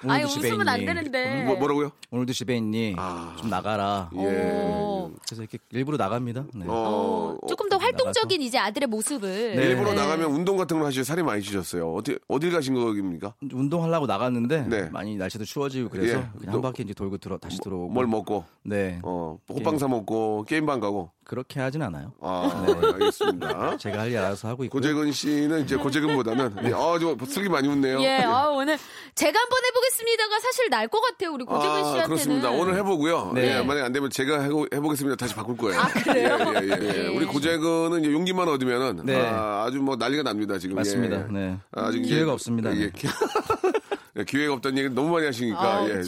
네. 0.02 0.10
아니 0.12 0.24
웃으면 0.24 0.66
안? 0.66 0.86
되는데. 0.86 1.42
뭐, 1.44 1.56
뭐라고요? 1.56 1.90
오늘도 2.10 2.32
집에 2.32 2.56
있니? 2.56 2.94
아. 2.96 3.34
좀 3.38 3.50
나가라. 3.58 4.10
예. 4.16 4.18
어, 4.54 5.10
그래서 5.26 5.42
이렇게 5.42 5.58
일부러 5.70 5.96
나갑니다. 5.96 6.44
네. 6.54 6.64
어, 6.68 7.36
조금 7.48 7.68
더 7.68 7.76
활동적인 7.76 8.40
이제 8.42 8.58
아들의 8.58 8.86
모습을. 8.88 9.56
네. 9.56 9.62
일부러 9.64 9.90
네. 9.90 9.96
나가면 9.96 10.30
운동 10.30 10.56
같은 10.56 10.78
걸 10.78 10.86
하시죠. 10.86 11.04
살이 11.04 11.22
많이 11.22 11.42
찌셨어요. 11.42 11.92
어디 11.94 12.18
어딜 12.28 12.50
가신 12.52 12.74
겁니까? 12.74 13.34
운동하려고 13.52 14.06
나갔는데 14.06 14.62
네. 14.68 14.88
많이 14.90 15.16
날씨도 15.16 15.44
추워지고 15.44 15.88
그래서 15.90 16.18
예. 16.18 16.28
그냥 16.38 16.54
한 16.54 16.62
바퀴 16.62 16.82
이제 16.82 16.94
돌고 16.94 17.18
들어 17.18 17.38
다시 17.38 17.58
들어오고. 17.58 17.88
뭘 17.92 18.06
먹고 18.06 18.44
네. 18.62 19.00
어 19.02 19.38
호빵 19.48 19.78
사 19.78 19.88
먹고 19.88 20.44
게임방 20.48 20.80
가고. 20.80 21.10
그렇게 21.28 21.60
하진 21.60 21.82
않아요. 21.82 22.14
아 22.22 22.64
네. 22.66 22.72
알겠습니다. 22.94 23.76
제가 23.76 23.98
할 24.00 24.08
일 24.08 24.16
알아서 24.16 24.48
하고 24.48 24.64
있고. 24.64 24.78
고재근 24.78 25.12
씨는 25.12 25.62
이제 25.64 25.76
고재근보다는 25.76 26.56
네. 26.62 26.68
아저 26.72 27.14
슬기 27.28 27.50
많이 27.50 27.68
웃네요. 27.68 28.00
예, 28.00 28.22
아, 28.22 28.48
오늘 28.48 28.78
제가 29.14 29.38
한번 29.38 29.58
해보겠습니다가 29.66 30.40
사실 30.40 30.70
날 30.70 30.88
것 30.88 31.02
같아요 31.02 31.32
우리 31.32 31.44
고재근 31.44 31.68
아, 31.68 31.76
씨한테는. 31.82 32.06
그렇습니다. 32.06 32.50
오늘 32.50 32.74
해보고요. 32.76 33.32
네. 33.34 33.58
예, 33.58 33.62
만약에 33.62 33.84
안 33.84 33.92
되면 33.92 34.08
제가 34.08 34.40
해보, 34.40 34.66
해보겠습니다. 34.72 35.16
다시 35.16 35.34
바꿀 35.34 35.58
거예요. 35.58 35.78
아, 35.78 35.86
그래요? 35.88 36.38
예, 36.40 36.66
예, 36.66 36.68
예, 36.80 36.88
예. 36.98 37.04
예. 37.04 37.08
우리 37.14 37.26
고재근은 37.26 38.00
이제 38.00 38.10
용기만 38.12 38.48
얻으면은 38.48 39.04
네. 39.04 39.20
아, 39.30 39.68
주 39.70 39.78
뭐 39.82 39.96
난리가 39.96 40.22
납니다. 40.22 40.58
지금. 40.58 40.76
맞습니다. 40.76 41.16
예. 41.28 41.32
네. 41.32 41.58
아직 41.72 41.98
이제- 42.00 42.08
기회가 42.14 42.32
없습니다. 42.32 42.74
예, 42.74 42.90
네. 42.90 42.92
기- 44.18 44.20
예, 44.20 44.24
기회가 44.24 44.54
없다는 44.54 44.78
얘기 44.78 44.88
너무 44.94 45.10
많이 45.10 45.26
하시니까 45.26 45.60
아, 45.60 45.88
예. 45.88 46.02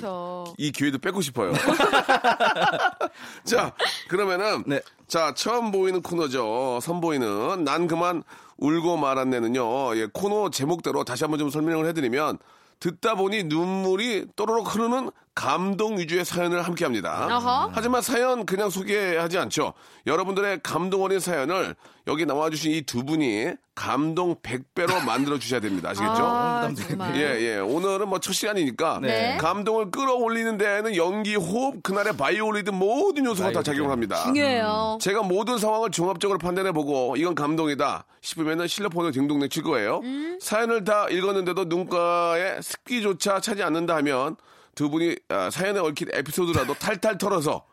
이 0.59 0.73
기회도 0.73 0.99
뺏고 0.99 1.21
싶어요. 1.21 1.53
자, 3.45 3.73
그러면은 4.09 4.65
네. 4.67 4.81
자 5.07 5.35
처음 5.35 5.71
보이는 5.73 6.03
코너죠. 6.03 6.79
선보이는 6.83 7.65
난 7.65 7.87
그만 7.87 8.23
울고 8.59 8.97
말았네는요. 8.97 9.97
예, 9.97 10.07
코너 10.13 10.51
제목대로 10.51 11.05
다시 11.05 11.25
한번 11.25 11.39
좀 11.39 11.51
설명을 11.51 11.87
해드리면 11.87 12.39
듣다 12.79 13.15
보니 13.15 13.45
눈물이 13.45 14.27
또로록 14.37 14.75
흐르는 14.75 15.11
감동 15.41 15.97
위주의 15.99 16.23
사연을 16.23 16.61
함께 16.61 16.85
합니다. 16.85 17.27
어허. 17.31 17.71
하지만 17.73 18.03
사연 18.03 18.45
그냥 18.45 18.69
소개하지 18.69 19.39
않죠. 19.39 19.73
여러분들의 20.07 20.61
감동 20.63 21.03
어린 21.03 21.19
사연을 21.19 21.75
여기 22.09 22.27
나와주신 22.27 22.73
이 22.73 22.83
두 22.83 23.05
분이 23.05 23.53
감동 23.75 24.35
100배로 24.37 25.03
만들어 25.07 25.39
주셔야 25.39 25.61
됩니다. 25.61 25.91
아시겠죠? 25.91 26.23
아. 26.27 26.71
예, 27.15 27.41
예. 27.41 27.57
오늘은 27.59 28.09
뭐 28.11 28.19
첫 28.19 28.35
시간이니까 28.35 28.99
네. 29.01 29.39
감동을 29.41 29.91
끌어올리는 29.91 30.59
데에는 30.59 30.95
연기, 30.97 31.37
호흡, 31.37 31.83
그날의 31.83 32.19
바이올리든 32.19 32.75
모든 32.75 33.25
요소가 33.25 33.51
다 33.53 33.63
작용합니다. 33.63 34.23
중요해요. 34.25 34.99
제가 35.01 35.23
모든 35.23 35.57
상황을 35.57 35.91
종합적으로 35.91 36.39
판단해보고 36.39 37.17
이건 37.17 37.35
감동이다 37.35 38.05
싶으면은 38.21 38.69
실력폰을 38.69 39.13
딩동댕 39.13 39.49
칠 39.49 39.63
거예요. 39.63 40.01
음. 40.05 40.39
사연을 40.43 40.85
다 40.85 41.09
읽었는데도 41.09 41.65
눈가에 41.65 42.61
습기조차 42.61 43.41
차지 43.41 43.63
않는다 43.63 43.97
하면 43.97 44.37
두 44.75 44.91
분이 44.91 45.17
아, 45.29 45.51
사연에 45.51 45.81
얽힌 45.81 46.09
에피소드라도 46.13 46.75
탈탈 46.75 47.19
털어서 47.19 47.65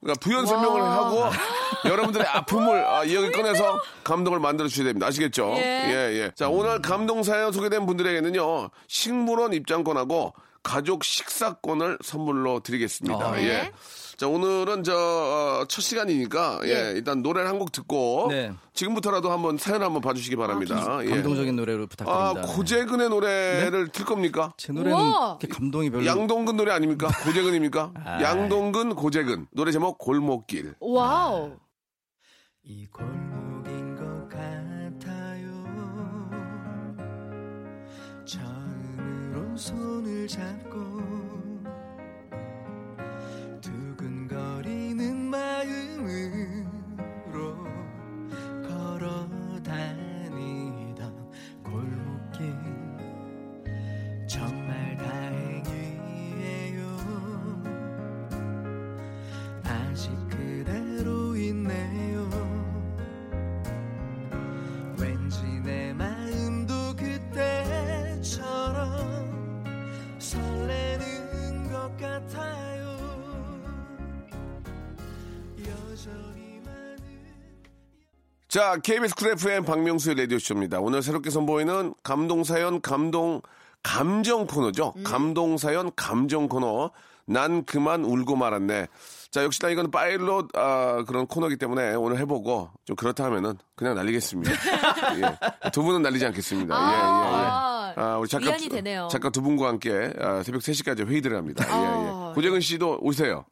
그러니까 0.00 0.20
부연 0.20 0.46
설명을 0.46 0.82
하고 0.82 1.24
여러분들의 1.84 2.26
아픔을 2.26 2.84
아, 2.84 3.04
이야기 3.04 3.30
꺼내서 3.32 3.80
감동을 4.04 4.40
만들어 4.40 4.68
주셔야 4.68 4.86
됩니다. 4.86 5.06
아시겠죠? 5.06 5.54
예. 5.56 5.62
예, 5.62 5.92
예. 6.20 6.32
자, 6.34 6.48
오늘 6.48 6.80
감동 6.82 7.22
사연 7.22 7.52
소개된 7.52 7.86
분들에게는요, 7.86 8.70
식물원 8.88 9.52
입장권하고 9.54 10.34
가족 10.66 11.04
식사권을 11.04 11.98
선물로 12.02 12.58
드리겠습니다. 12.60 13.24
아, 13.32 13.40
예. 13.40 13.46
네. 13.46 13.72
자, 14.16 14.26
오늘은 14.26 14.82
저, 14.82 14.94
어, 14.96 15.64
첫 15.68 15.80
시간이니까, 15.82 16.60
예, 16.64 16.68
예. 16.70 16.92
일단 16.96 17.22
노래를 17.22 17.48
한 17.48 17.58
곡 17.58 17.70
듣고, 17.70 18.26
네. 18.30 18.52
지금부터라도 18.74 19.30
한번 19.30 19.58
사연 19.58 19.82
한번 19.82 20.00
봐주시기 20.02 20.34
바랍니다. 20.36 20.98
예. 21.04 21.10
감동적인 21.10 21.54
노래로 21.54 21.84
아, 21.84 21.86
부탁드립니다. 21.86 22.40
네. 22.46 22.54
고재근의 22.54 23.08
노래를 23.10 23.88
틀 23.88 24.04
겁니까? 24.04 24.52
제 24.56 24.72
노래는 24.72 24.98
감동이 25.50 25.90
별로 25.90 26.04
양동근 26.04 26.56
노래 26.56 26.72
아닙니까? 26.72 27.08
고재근입니까? 27.24 27.92
아. 28.04 28.22
양동근, 28.22 28.94
고재근. 28.96 29.46
노래 29.52 29.70
제목 29.70 29.98
골목길. 29.98 30.74
Wow. 30.80 31.52
이 32.64 32.86
골목길 32.88 33.85
손을 39.56 40.28
잡고 40.28 40.78
두근거리는 43.62 45.16
마음으로 45.16 46.66
걸어 48.68 49.26
다 49.62 49.95
자, 78.56 78.78
KBS 78.82 79.14
쿨 79.16 79.32
FM 79.32 79.66
박명수의 79.66 80.16
라디오쇼입니다. 80.16 80.80
오늘 80.80 81.02
새롭게 81.02 81.28
선보이는 81.28 81.92
감동사연, 82.02 82.80
감동, 82.80 83.42
감정 83.82 84.46
코너죠. 84.46 84.94
감동사연, 85.04 85.90
감정 85.94 86.48
코너. 86.48 86.90
난 87.26 87.66
그만 87.66 88.02
울고 88.02 88.34
말았네. 88.34 88.86
자, 89.30 89.44
역시나 89.44 89.68
이건 89.68 89.90
파일럿, 89.90 90.56
아, 90.56 91.04
그런 91.06 91.26
코너기 91.26 91.58
때문에 91.58 91.96
오늘 91.96 92.18
해보고 92.20 92.70
좀 92.86 92.96
그렇다 92.96 93.24
하면은 93.24 93.58
그냥 93.74 93.94
날리겠습니다. 93.94 94.50
예. 95.20 95.70
두 95.70 95.82
분은 95.82 96.00
날리지 96.00 96.24
않겠습니다. 96.24 96.74
예, 96.74 96.94
예, 96.94 97.72
예. 97.72 97.75
아, 97.96 98.12
아, 98.12 98.18
우리 98.18 98.28
작가, 98.28 98.46
위안이 98.46 98.68
되네요. 98.68 99.08
작가 99.10 99.30
두 99.30 99.40
분과 99.40 99.68
함께 99.68 100.12
아, 100.20 100.42
새벽 100.42 100.60
3시까지 100.60 101.06
회의들을 101.06 101.34
합니다. 101.36 101.64
예, 101.66 101.72
아, 101.72 102.28
예. 102.30 102.34
고재근 102.34 102.60
씨도 102.60 102.98
오세요. 103.00 103.46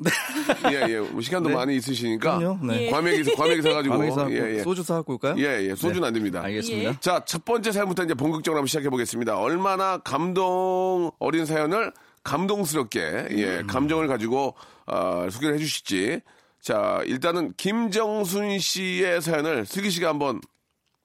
예, 0.71 0.85
예. 0.89 0.99
뭐 1.01 1.23
시간도 1.23 1.49
네. 1.49 1.55
많이 1.55 1.77
있으시니까. 1.77 2.39
그럼요. 2.39 2.67
네. 2.67 2.91
과메기, 2.91 3.35
과메기 3.35 3.63
사가지고. 3.63 4.11
사 4.11 4.31
예, 4.31 4.57
예. 4.57 4.63
소주 4.63 4.83
사갖고 4.83 5.15
올까요? 5.15 5.35
예, 5.39 5.71
예. 5.71 5.75
소주는 5.75 6.05
안 6.05 6.13
됩니다. 6.13 6.43
알겠습니다. 6.45 7.01
자, 7.01 7.25
첫 7.25 7.45
번째 7.47 7.73
사연부터 7.73 8.05
이제 8.05 8.13
본격적으로 8.13 8.59
한번 8.59 8.67
시작해 8.67 8.91
보겠습니다. 8.91 9.39
얼마나 9.39 9.97
감동 9.99 11.11
어린 11.19 11.47
사연을 11.47 11.93
감동스럽게, 12.23 13.29
예, 13.33 13.63
감정을 13.67 14.09
가지고, 14.09 14.55
어, 14.87 15.27
소개를 15.31 15.55
해 15.55 15.59
주실지. 15.59 16.21
자, 16.61 17.03
일단은 17.07 17.53
김정순 17.57 18.59
씨의 18.59 19.21
사연을 19.21 19.67
슬기 19.67 19.91
씨가 19.91 20.09
한번 20.09 20.41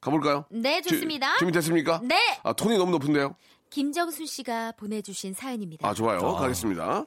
가볼까요? 0.00 0.44
네, 0.50 0.80
좋습니다. 0.82 1.34
주- 1.34 1.38
준비됐습니까? 1.40 2.00
네. 2.02 2.16
아, 2.42 2.52
톤이 2.52 2.78
너무 2.78 2.90
높은데요? 2.92 3.34
김정순 3.70 4.26
씨가 4.26 4.72
보내주신 4.72 5.34
사연입니다. 5.34 5.86
아, 5.86 5.94
좋아요. 5.94 6.18
가겠습니다. 6.34 7.04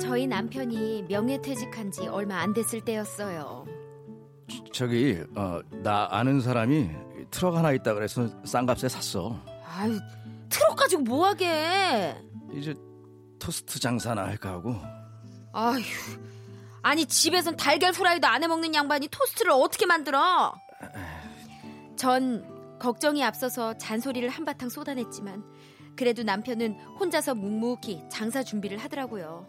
저희 0.00 0.26
남편이 0.26 1.04
명예퇴직한 1.08 1.90
지 1.92 2.06
얼마 2.08 2.40
안 2.40 2.52
됐을 2.52 2.80
때였어요. 2.80 3.64
저기 4.72 5.22
어, 5.36 5.60
나 5.82 6.08
아는 6.10 6.40
사람이 6.40 6.90
트럭 7.34 7.56
하나 7.56 7.72
있다 7.72 7.94
그래서 7.94 8.28
싼 8.44 8.64
값에 8.64 8.88
샀어. 8.88 9.36
아유, 9.76 9.98
트럭 10.48 10.76
가지고 10.76 11.02
뭐 11.02 11.26
하게? 11.26 12.16
이제 12.52 12.74
토스트 13.40 13.80
장사나 13.80 14.22
할까 14.24 14.50
하고. 14.52 14.76
아휴. 15.52 15.82
아니 16.82 17.04
집에선 17.06 17.56
달걀 17.56 17.92
후라이도 17.92 18.26
안 18.28 18.42
해 18.42 18.46
먹는 18.46 18.72
양반이 18.74 19.08
토스트를 19.08 19.50
어떻게 19.50 19.84
만들어? 19.84 20.54
전 21.96 22.78
걱정이 22.78 23.24
앞서서 23.24 23.76
잔소리를 23.78 24.28
한바탕 24.28 24.68
쏟아냈지만 24.68 25.42
그래도 25.96 26.22
남편은 26.22 26.78
혼자서 27.00 27.34
묵묵히 27.34 28.04
장사 28.10 28.42
준비를 28.44 28.78
하더라고요. 28.78 29.48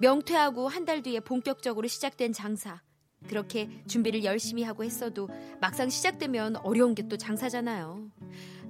명퇴하고 0.00 0.68
한 0.68 0.84
달 0.86 1.02
뒤에 1.02 1.20
본격적으로 1.20 1.88
시작된 1.88 2.32
장사. 2.32 2.80
그렇게 3.28 3.68
준비를 3.86 4.24
열심히 4.24 4.62
하고 4.62 4.84
했어도 4.84 5.28
막상 5.60 5.88
시작되면 5.88 6.56
어려운 6.56 6.94
게 6.94 7.02
또 7.08 7.16
장사잖아요. 7.16 8.10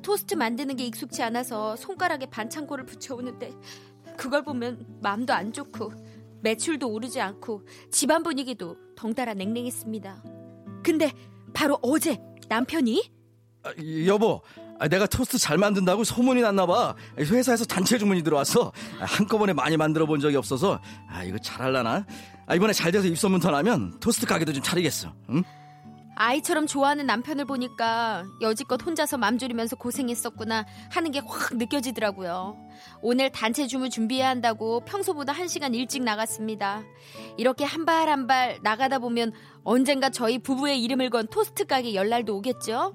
토스트 0.02 0.34
만드는 0.34 0.76
게 0.76 0.84
익숙치 0.86 1.22
않아서 1.22 1.76
손가락에 1.76 2.26
반창고를 2.26 2.84
붙여오는데 2.86 3.52
그걸 4.16 4.42
보면 4.42 4.86
마음도 5.00 5.32
안 5.32 5.52
좋고 5.52 5.92
매출도 6.40 6.88
오르지 6.90 7.20
않고 7.20 7.62
집안 7.90 8.22
분위기도 8.22 8.76
덩달아 8.96 9.34
냉랭했습니다. 9.34 10.24
근데 10.82 11.12
바로 11.52 11.78
어제 11.82 12.18
남편이 12.48 13.10
아, 13.64 13.72
여보, 14.06 14.40
아, 14.56 14.61
내가 14.88 15.06
토스트 15.06 15.38
잘 15.38 15.58
만든다고 15.58 16.04
소문이 16.04 16.40
났나 16.42 16.66
봐. 16.66 16.94
회사에서 17.18 17.64
단체 17.64 17.98
주문이 17.98 18.22
들어왔어. 18.22 18.72
아, 19.00 19.04
한꺼번에 19.04 19.52
많이 19.52 19.76
만들어 19.76 20.06
본 20.06 20.20
적이 20.20 20.36
없어서 20.36 20.80
아 21.08 21.22
이거 21.24 21.38
잘할라나? 21.38 22.04
아, 22.46 22.54
이번에 22.54 22.72
잘 22.72 22.92
돼서 22.92 23.06
입소문 23.06 23.40
터나면 23.40 23.98
토스트 24.00 24.26
가게도 24.26 24.52
좀 24.52 24.62
차리겠어. 24.62 25.12
응? 25.30 25.42
아이처럼 26.14 26.66
좋아하는 26.66 27.06
남편을 27.06 27.46
보니까 27.46 28.24
여지껏 28.42 28.80
혼자서 28.84 29.16
맘 29.16 29.38
졸이면서 29.38 29.76
고생했었구나 29.76 30.66
하는 30.90 31.10
게 31.10 31.20
확 31.20 31.56
느껴지더라고요. 31.56 32.54
오늘 33.00 33.30
단체 33.32 33.66
주문 33.66 33.88
준비해야 33.88 34.28
한다고 34.28 34.80
평소보다 34.84 35.32
한 35.32 35.48
시간 35.48 35.74
일찍 35.74 36.02
나갔습니다. 36.02 36.82
이렇게 37.38 37.64
한 37.64 37.86
발 37.86 38.08
한 38.08 38.26
발 38.26 38.58
나가다 38.62 38.98
보면 38.98 39.32
언젠가 39.64 40.10
저희 40.10 40.38
부부의 40.38 40.82
이름을 40.82 41.08
건 41.08 41.26
토스트 41.28 41.64
가게 41.66 41.94
열 41.94 42.10
날도 42.10 42.36
오겠죠? 42.36 42.92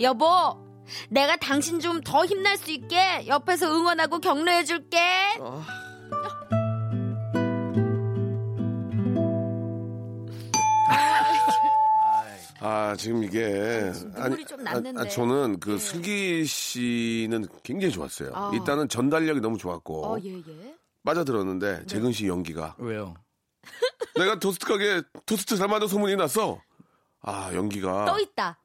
여보, 0.00 0.63
내가 1.08 1.36
당신 1.36 1.80
좀 1.80 2.00
더 2.04 2.24
힘날 2.26 2.56
수 2.58 2.70
있게 2.70 3.26
옆에서 3.26 3.72
응원하고 3.74 4.18
격려해줄게. 4.20 4.98
아, 12.60 12.94
지금 12.96 13.22
이게. 13.24 13.92
눈물이 14.16 14.44
좀 14.46 14.62
났는데. 14.64 15.08
저는 15.10 15.60
그 15.60 15.74
예. 15.74 15.78
슬기 15.78 16.44
씨는 16.46 17.46
굉장히 17.62 17.92
좋았어요. 17.92 18.30
아. 18.34 18.50
일단은 18.54 18.88
전달력이 18.88 19.40
너무 19.40 19.58
좋았고. 19.58 20.06
어, 20.06 20.18
예, 20.24 20.36
예. 20.38 20.74
빠져들었는데, 21.04 21.84
재근 21.86 22.12
씨 22.12 22.26
연기가. 22.26 22.74
왜요? 22.78 23.14
내가 24.16 24.38
토스트 24.38 24.64
가게, 24.66 25.02
토스트 25.26 25.56
잘 25.56 25.68
만든 25.68 25.88
소문이 25.88 26.16
났어. 26.16 26.60
아, 27.20 27.50
연기가. 27.54 28.06
떠 28.06 28.18
있다. 28.18 28.58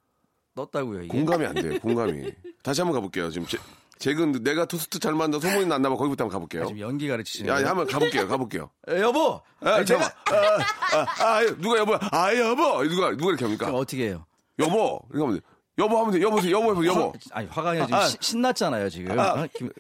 떴다고요 0.66 1.04
이게? 1.04 1.08
공감이 1.08 1.46
안 1.46 1.54
돼요, 1.56 1.80
공감이. 1.82 2.32
다시 2.64 2.82
한번 2.82 2.96
가볼게요. 2.96 3.30
지금 3.30 3.48
제, 3.48 3.58
재근 3.98 4.32
내가 4.44 4.66
토스트 4.66 5.00
잘 5.00 5.14
만든 5.14 5.40
소문이 5.40 5.66
났나 5.66 5.90
봐. 5.90 5.96
거기부터 5.96 6.24
한번 6.26 6.34
가볼게요. 6.36 6.64
아, 6.64 6.66
지금 6.68 6.80
연기 6.82 7.08
가르치시는 7.08 7.50
야, 7.50 7.56
거예요? 7.56 7.68
한번 7.70 7.88
가볼게요, 7.88 8.28
가볼게요. 8.28 8.70
에, 8.90 9.02
여보, 9.02 9.42
아, 9.62 9.70
아니, 9.76 9.86
잠깐. 9.86 10.10
아, 10.26 10.98
아, 10.98 11.24
아, 11.26 11.42
누가 11.58 11.78
여보? 11.80 11.98
아, 12.12 12.36
여보. 12.36 12.84
누가 12.88 13.12
누가 13.12 13.30
이렇게 13.30 13.46
합니까? 13.46 13.66
그럼 13.68 13.80
어떻게 13.82 14.08
해요? 14.08 14.26
여보. 14.60 15.02
이렇게 15.12 15.24
하면 15.26 15.40
돼. 15.40 15.46
여보 15.78 15.98
하면 16.00 16.12
돼. 16.12 16.22
여보세요. 16.22 16.58
여보 16.58 16.72
해보 16.72 16.86
여보. 16.86 17.14
아니 17.32 17.48
화가 17.48 17.70
아니라 17.70 17.86
지금 17.86 17.98
아, 18.00 18.02
아. 18.04 18.08
시- 18.08 18.18
신났잖아요 18.20 18.90
지금. 18.90 19.18
아. 19.20 19.32
어? 19.32 19.48
김- 19.56 19.72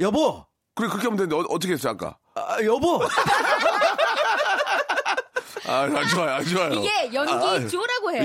여보, 0.00 0.44
그래 0.74 0.88
그렇게 0.88 1.04
하면 1.04 1.16
되는데 1.16 1.36
어, 1.36 1.58
떻게 1.58 1.72
했어 1.74 1.90
아까? 1.90 2.16
아, 2.34 2.56
여보. 2.64 3.00
아, 5.68 5.80
아 5.82 6.06
좋아요, 6.08 6.30
아, 6.36 6.42
좋아요. 6.44 6.72
이게 6.74 7.12
연기 7.12 7.32
아, 7.32 7.38
조라고 8.06 8.12
해요. 8.12 8.22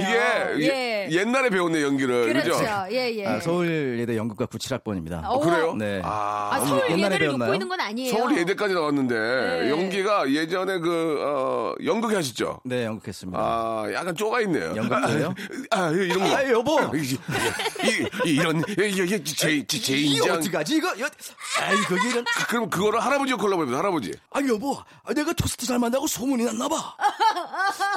이게 0.56 0.68
예. 0.68 1.08
예. 1.10 1.12
옛날에 1.12 1.50
배웠네 1.50 1.82
연기를. 1.82 2.28
그렇죠. 2.28 2.52
그죠? 2.52 2.86
예, 2.92 3.16
예. 3.16 3.26
아, 3.26 3.40
서울예대 3.40 4.16
연극과 4.16 4.46
97학번입니다. 4.46 5.24
어, 5.26 5.40
그래요? 5.40 5.74
네. 5.76 6.02
아, 6.04 6.50
아, 6.54 6.60
서울 6.60 6.84
옛날에 6.92 7.16
예대를? 7.16 7.38
놓고 7.38 7.54
있는 7.54 7.68
건 7.68 7.80
아니에요. 7.80 8.12
서울 8.12 8.38
예대까지 8.38 8.74
나왔는데 8.74 9.16
네. 9.16 9.70
연기가 9.70 10.30
예전에 10.32 10.80
그 10.80 11.18
어, 11.22 11.74
연극 11.86 12.14
하셨죠? 12.14 12.62
네, 12.64 12.86
연극했습니다. 12.86 13.40
아, 13.40 13.90
약간 13.94 14.16
쪼가 14.16 14.42
있네요. 14.42 14.74
연극도요? 14.76 15.34
아, 15.72 15.90
이런 15.90 16.20
거. 16.20 16.36
아, 16.36 16.50
여보. 16.50 16.80
이, 16.96 17.00
이, 17.00 18.30
이, 18.30 18.36
이런 18.36 18.64
이게 18.78 19.24
제, 19.24 19.66
제, 19.66 19.80
제 19.80 19.94
이거 19.96 20.26
인장. 20.26 20.38
어떡하지 20.38 20.76
이거? 20.76 20.88
여... 21.00 21.06
아이 21.62 21.78
거기 21.88 22.10
이런. 22.10 22.26
그럼 22.48 22.70
그거를 22.70 23.00
할아버지 23.00 23.32
역할로 23.34 23.54
해보세요, 23.54 23.78
할아버지. 23.78 24.14
아니 24.32 24.50
여보, 24.50 24.78
아, 25.04 25.14
내가 25.14 25.34
토스트 25.34 25.66
잘 25.66 25.80
만다고 25.80 26.08
소문이 26.08 26.46
났나 26.46 26.68
봐. 26.68 26.96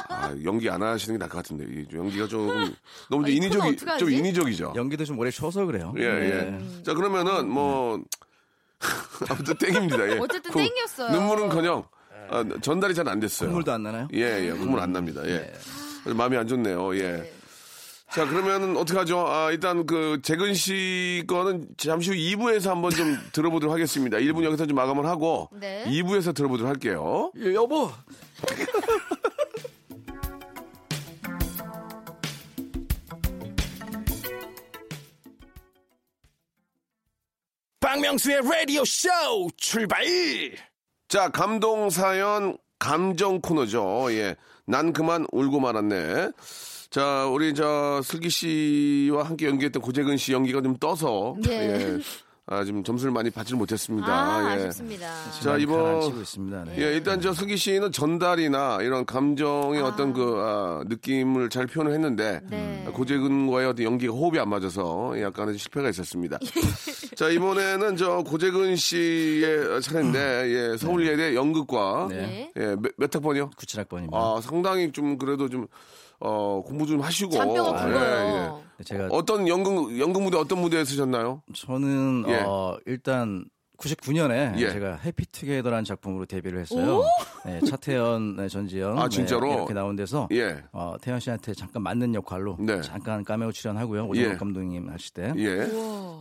아, 0.09 0.33
연기 0.43 0.69
안 0.69 0.81
하시는 0.81 1.15
게 1.15 1.19
나을 1.19 1.29
것 1.29 1.37
같은데. 1.37 1.65
이 1.75 1.85
연기가 1.93 2.27
좀 2.27 2.47
너무 3.09 3.23
좀 3.23 3.25
아, 3.25 3.27
이거는 3.27 3.31
인위적이? 3.31 3.97
좀 3.99 4.09
인위적이죠. 4.11 4.73
연기도 4.75 5.03
좀 5.05 5.19
오래 5.19 5.29
쉬어서 5.31 5.65
그래요. 5.65 5.93
예, 5.97 6.07
네. 6.07 6.59
예. 6.77 6.83
자, 6.83 6.93
그러면은 6.93 7.49
뭐 7.49 8.01
아무튼 9.29 9.55
땡입니다. 9.57 10.09
예. 10.11 10.17
어쨌든 10.19 10.51
그 10.51 10.59
땡이었어요. 10.59 11.11
눈물은커녕 11.11 11.83
아, 12.29 12.43
전달이 12.61 12.93
잘 12.95 13.07
안 13.07 13.19
됐어요. 13.19 13.49
콧물도 13.49 13.71
안 13.71 13.83
나나요? 13.83 14.07
예, 14.13 14.47
예, 14.47 14.51
콧물 14.51 14.79
안 14.79 14.91
납니다. 14.93 15.21
예. 15.25 15.51
마음이 16.05 16.37
안 16.37 16.47
좋네요. 16.47 16.95
예. 16.97 17.31
자, 18.11 18.25
그러면은 18.27 18.77
어떡하죠? 18.77 19.27
아, 19.27 19.51
일단 19.51 19.85
그 19.85 20.19
재근 20.23 20.53
씨 20.53 21.23
거는 21.27 21.67
잠시 21.77 22.11
후 22.11 22.15
2부에서 22.15 22.67
한번 22.69 22.91
좀 22.91 23.17
들어보도록 23.33 23.73
하겠습니다. 23.73 24.17
1부 24.17 24.43
여기서 24.43 24.65
좀 24.67 24.75
마감을 24.75 25.05
하고 25.05 25.49
네. 25.51 25.83
2부에서 25.87 26.33
들어보도록 26.33 26.69
할게요. 26.69 27.31
예, 27.39 27.53
여보. 27.53 27.91
박명수의 37.95 38.41
라디오 38.41 38.83
쇼 38.83 39.07
출발! 39.55 40.03
자, 41.07 41.29
감동 41.29 41.89
사연 41.89 42.57
감정 42.77 43.39
코너죠. 43.39 44.07
예. 44.09 44.35
난 44.65 44.91
그만 44.91 45.25
울고 45.31 45.61
말았네. 45.61 46.31
자, 46.89 47.25
우리 47.27 47.53
저 47.53 48.01
슬기 48.03 48.29
씨와 48.29 49.23
함께 49.23 49.47
연기했던 49.47 49.81
고재근 49.81 50.17
씨 50.17 50.33
연기가 50.33 50.61
좀 50.61 50.75
떠서 50.75 51.37
예. 51.47 51.51
예. 51.53 51.99
아, 52.47 52.63
지금 52.63 52.83
점수를 52.83 53.11
많이 53.11 53.31
받지를 53.31 53.57
못했습니다. 53.57 54.07
아, 54.07 54.51
예. 54.51 54.65
아쉽습니다. 54.65 55.31
자, 55.41 55.57
이번. 55.57 56.25
네. 56.65 56.75
예, 56.77 56.93
일단 56.93 57.19
저 57.19 57.33
슬기 57.33 57.57
씨는 57.57 57.91
전달이나 57.91 58.79
이런 58.83 59.03
감정의 59.05 59.81
어떤 59.81 60.13
그 60.13 60.35
아, 60.37 60.83
느낌을 60.87 61.49
잘 61.49 61.65
표현을 61.65 61.91
했는데 61.93 62.41
네. 62.47 62.85
고재근과의 62.93 63.67
어떤 63.67 63.85
연기가 63.85 64.13
호흡이 64.13 64.39
안 64.39 64.49
맞아서 64.49 65.19
약간의 65.19 65.57
실패가 65.57 65.89
있었습니다. 65.89 66.37
자, 67.15 67.29
이번에는 67.29 67.97
저 67.97 68.17
고재근 68.23 68.75
씨의 68.75 69.81
차례인데 69.81 70.19
예, 70.73 70.77
서울예대 70.77 71.33
연극과 71.33 72.09
네. 72.11 72.51
예, 72.57 72.75
몇, 72.75 72.91
몇 72.97 73.15
학번이요? 73.15 73.49
97학번입니다. 73.57 74.13
아, 74.13 74.39
상당히 74.41 74.91
좀 74.91 75.17
그래도 75.17 75.49
좀 75.49 75.65
어, 76.19 76.63
공부 76.65 76.85
좀 76.85 77.01
하시고 77.01 77.31
잔뼈가 77.31 77.69
예, 77.81 77.85
굵어요. 77.91 78.63
예. 78.79 78.83
제가 78.83 79.07
어떤 79.11 79.47
연극 79.47 79.97
연극 79.99 80.21
무대 80.23 80.37
어떤 80.37 80.59
무대에 80.59 80.83
쓰셨나요? 80.83 81.41
저는 81.53 82.25
예. 82.27 82.43
어, 82.45 82.77
일단 82.85 83.45
99년에 83.77 84.57
예. 84.57 84.71
제가 84.71 84.95
해피투게더라는 84.97 85.83
작품으로 85.83 86.25
데뷔를 86.25 86.59
했어요. 86.59 87.03
네, 87.45 87.59
차태현, 87.61 88.37
네, 88.37 88.47
전지현 88.47 88.97
아, 88.97 89.09
진짜로? 89.09 89.47
네, 89.47 89.53
이렇게 89.53 89.73
나온 89.73 89.95
데서 89.95 90.27
예. 90.31 90.63
어, 90.71 90.95
태현 91.01 91.19
씨한테 91.19 91.53
잠깐 91.53 91.83
맞는 91.83 92.15
역할로 92.15 92.55
네. 92.59 92.81
잠깐 92.81 93.23
까메오 93.23 93.51
출연하고요. 93.51 94.05
오정석 94.07 94.33
예. 94.33 94.37
감독님 94.37 94.89
하실 94.89 95.13
때. 95.13 95.33
예. 95.37 95.67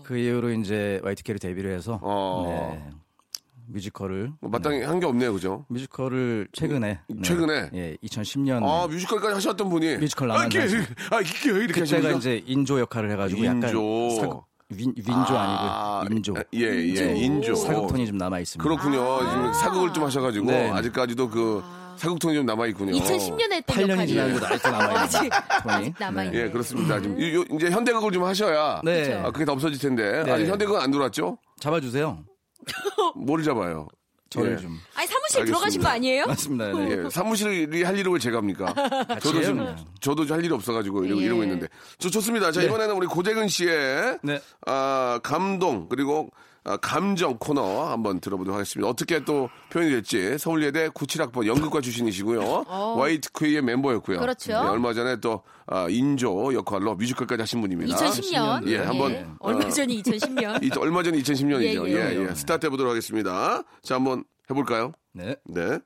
그 0.05 0.17
이후로 0.17 0.51
이제 0.53 1.01
Y2K로 1.05 1.39
데뷔를 1.39 1.73
해서 1.73 1.99
어. 2.03 2.77
네, 3.67 3.73
뮤지컬을 3.75 4.33
뭐 4.41 4.51
마땅히 4.51 4.83
한 4.83 5.01
게 5.01 5.07
없네요, 5.07 5.33
그죠? 5.33 5.65
뮤지컬을 5.69 6.49
최근에 6.53 7.01
네, 7.09 7.23
최근에? 7.23 7.71
예 7.75 7.97
2010년 8.05 8.63
아, 8.63 8.87
뮤지컬까지 8.87 9.35
하셨던 9.35 9.69
분이. 9.69 9.97
뮤지컬 9.99 10.31
아, 10.31 10.35
나만 10.35 10.53
이렇게. 10.53 10.77
아, 11.11 11.21
이렇게, 11.21 11.49
이렇게 11.49 11.67
그때가 11.67 11.81
하십니까? 11.83 12.11
이제 12.19 12.43
인조 12.47 12.81
역할을 12.81 13.11
해가지고 13.13 13.45
약간 13.45 13.63
인조. 13.65 14.11
사극, 14.21 14.43
윈, 14.71 14.93
윈조 14.97 15.13
아, 15.37 16.03
니고 16.05 16.15
인조 16.17 16.35
예, 16.55 16.61
예, 16.61 17.17
인조. 17.17 17.55
사극톤이 17.55 18.07
좀 18.07 18.19
남아 18.19 18.39
있습니다. 18.41 18.63
그렇군요. 18.63 19.19
지금 19.31 19.53
사극을 19.55 19.93
좀 19.93 20.05
하셔가지고 20.05 20.47
네. 20.47 20.71
아직까지도 20.71 21.31
그 21.31 21.63
사극톤이 21.97 22.35
좀 22.35 22.47
남아 22.47 22.67
있군요. 22.69 22.93
2010년에 22.93 23.53
했던 23.53 23.77
8년이 23.77 23.91
역할이에요. 23.91 24.07
지났는데도 24.07 24.47
아직도 24.47 24.71
남아 24.71 24.85
있는 24.87 25.09
톤이. 25.09 25.31
아직 25.67 25.95
남아 25.99 26.25
있네. 26.25 26.39
예, 26.39 26.51
그렇습니다. 26.51 27.01
지금 27.01 27.21
요- 27.21 27.41
요- 27.41 27.45
이제 27.57 27.71
현대극을 27.71 28.11
좀 28.13 28.25
하셔야 28.25 28.81
네. 28.85 29.15
아, 29.15 29.31
그게 29.31 29.45
다 29.45 29.53
없어질 29.53 29.79
텐데 29.79 30.23
네. 30.25 30.33
아직 30.33 30.47
현대극은 30.47 30.81
안 30.81 30.91
들어왔죠? 30.91 31.39
잡아주세요. 31.61 32.25
뭘 33.17 33.43
잡아요? 33.43 33.89
저를 34.31 34.53
예. 34.53 34.57
좀. 34.57 34.79
아니 34.95 35.07
사무실 35.07 35.35
사무실 35.35 35.45
들어가신 35.45 35.83
거 35.83 35.89
아니에요? 35.89 36.27
맞습니다. 36.27 36.73
네. 36.73 36.91
예, 36.91 37.11
사무실이 37.11 37.83
할 37.85 37.97
일을 37.97 38.13
왜 38.13 38.19
제가 38.19 38.39
합니까? 38.39 38.75
저도 39.21 39.41
해요, 39.43 39.55
그냥. 39.55 39.85
저도 40.01 40.25
할 40.35 40.45
일이 40.45 40.53
없어가지고 40.53 41.05
이러고, 41.05 41.23
예. 41.23 41.27
이러고 41.27 41.43
있는데 41.45 41.69
저 41.99 42.11
좋습니다. 42.11 42.51
자 42.51 42.63
이번에는 42.63 42.97
우리 42.97 43.07
고재근 43.07 43.47
씨의 43.49 44.19
네. 44.23 44.41
아, 44.67 45.21
감동 45.23 45.89
그리고 45.89 46.31
아, 46.33 46.37
감정 46.81 47.37
코너 47.39 47.85
한번 47.91 48.21
들어보도록 48.21 48.55
하겠습니다. 48.55 48.89
어떻게 48.89 49.25
또 49.25 49.51
표현이 49.71 49.91
될지 49.91 50.39
서울예대 50.39 50.89
97학번 50.89 51.47
연극과 51.47 51.81
출신이시고요. 51.81 52.65
화이트 52.99 53.33
퀘이의 53.33 53.63
멤버였고요. 53.63 54.19
어. 54.19 54.21
그렇죠. 54.21 54.53
예, 54.53 54.57
얼마 54.57 54.95
전에 54.95 55.21
또 55.21 55.43
아, 55.67 55.87
인조 55.89 56.55
역할로 56.55 56.95
뮤지컬까지 56.95 57.43
하신 57.43 57.61
분입니다. 57.61 57.97
2010년. 57.97 58.67
예, 58.69 58.79
한번 58.79 59.37
얼마 59.41 59.67
어, 59.67 59.69
전이 59.69 60.03
2010년. 60.03 60.63
이, 60.65 60.71
얼마 60.79 61.03
전에 61.03 61.19
2010년이죠. 61.19 61.89
예, 61.89 61.93
예, 61.93 62.17
예. 62.17 62.29
예. 62.31 62.35
스타트 62.35 62.67
해보도록 62.67 62.91
하겠습니다. 62.91 63.63
자, 63.83 63.97
한번 63.97 64.25
해볼까요? 64.51 64.93
네. 65.13 65.37
네. 65.45 65.79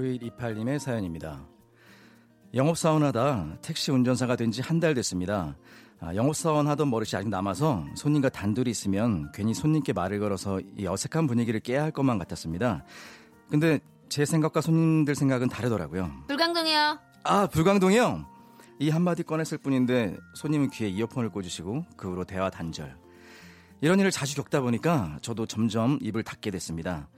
9128님의 0.00 0.78
사연입니다. 0.78 1.44
영업사원 2.54 3.02
하다 3.04 3.58
택시 3.62 3.90
운전사가 3.90 4.36
된 4.36 4.50
지 4.50 4.62
한 4.62 4.80
달 4.80 4.94
됐습니다. 4.94 5.56
아, 6.00 6.14
영업사원 6.14 6.66
하던 6.68 6.90
버릇이 6.90 7.10
아직 7.14 7.28
남아서 7.28 7.84
손님과 7.94 8.30
단둘이 8.30 8.70
있으면 8.70 9.30
괜히 9.32 9.52
손님께 9.52 9.92
말을 9.92 10.18
걸어서 10.18 10.58
이 10.78 10.86
어색한 10.86 11.26
분위기를 11.26 11.60
깨야 11.60 11.82
할 11.82 11.90
것만 11.90 12.18
같았습니다. 12.18 12.84
근데 13.50 13.80
제 14.08 14.24
생각과 14.24 14.60
손님들 14.62 15.14
생각은 15.14 15.48
다르더라고요. 15.48 16.10
불광동이요. 16.28 16.98
아, 17.24 17.46
불광동이요? 17.48 18.26
이 18.78 18.88
한마디 18.88 19.22
꺼냈을 19.22 19.58
뿐인데 19.58 20.16
손님은 20.34 20.70
귀에 20.70 20.88
이어폰을 20.88 21.28
꽂으시고 21.28 21.84
그 21.96 22.10
후로 22.10 22.24
대화 22.24 22.48
단절. 22.48 22.96
이런 23.82 24.00
일을 24.00 24.10
자주 24.10 24.34
겪다 24.36 24.62
보니까 24.62 25.18
저도 25.20 25.44
점점 25.46 25.98
입을 26.00 26.22
닫게 26.22 26.50
됐습니다. 26.50 27.08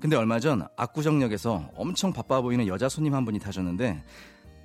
근데 0.00 0.16
얼마 0.16 0.40
전 0.40 0.66
압구정역에서 0.76 1.70
엄청 1.76 2.12
바빠 2.12 2.40
보이는 2.40 2.66
여자 2.66 2.88
손님 2.88 3.14
한 3.14 3.24
분이 3.24 3.38
타셨는데 3.38 4.02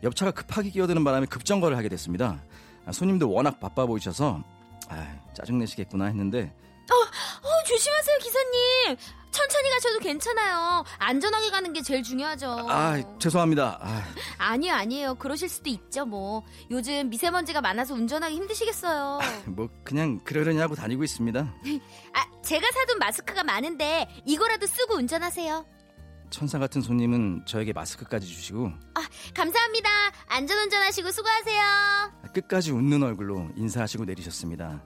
옆차가 0.03 0.31
급하게 0.31 0.69
끼어드는 0.69 1.03
바람에 1.03 1.25
급정거를 1.25 1.75
하게 1.77 1.89
됐습니다. 1.89 2.41
아, 2.85 2.91
손님도 2.91 3.29
워낙 3.29 3.59
바빠 3.59 3.85
보이셔서 3.85 4.41
아, 4.89 5.15
짜증내시겠구나 5.33 6.05
했는데 6.05 6.53
어, 6.91 7.63
조심하세요, 7.67 8.17
기사님. 8.19 8.97
천천히 9.35 9.69
가셔도 9.69 9.99
괜찮아요. 9.99 10.85
안전하게 10.97 11.49
가는 11.49 11.73
게 11.73 11.81
제일 11.81 12.01
중요하죠. 12.03 12.67
아, 12.69 12.95
죄송합니다. 13.19 13.77
아, 13.81 14.03
아니요, 14.37 14.73
아니에요. 14.73 15.15
그러실 15.15 15.49
수도 15.49 15.69
있죠, 15.69 16.05
뭐. 16.05 16.43
요즘 16.71 17.09
미세먼지가 17.09 17.59
많아서 17.59 17.93
운전하기 17.95 18.33
힘드시겠어요. 18.33 19.19
뭐 19.47 19.67
그냥 19.83 20.19
그러려니 20.23 20.57
하고 20.59 20.73
다니고 20.75 21.03
있습니다. 21.03 21.39
아, 22.13 22.41
제가 22.43 22.65
사둔 22.73 22.97
마스크가 22.99 23.43
많은데 23.43 24.07
이거라도 24.25 24.65
쓰고 24.67 24.95
운전하세요. 24.95 25.65
천사 26.29 26.57
같은 26.57 26.81
손님은 26.81 27.43
저에게 27.45 27.73
마스크까지 27.73 28.25
주시고 28.25 28.67
아, 28.95 29.01
감사합니다. 29.33 29.89
안전운전하시고 30.27 31.11
수고하세요. 31.11 31.61
끝까지 32.33 32.71
웃는 32.71 33.03
얼굴로 33.03 33.49
인사하시고 33.57 34.05
내리셨습니다. 34.05 34.81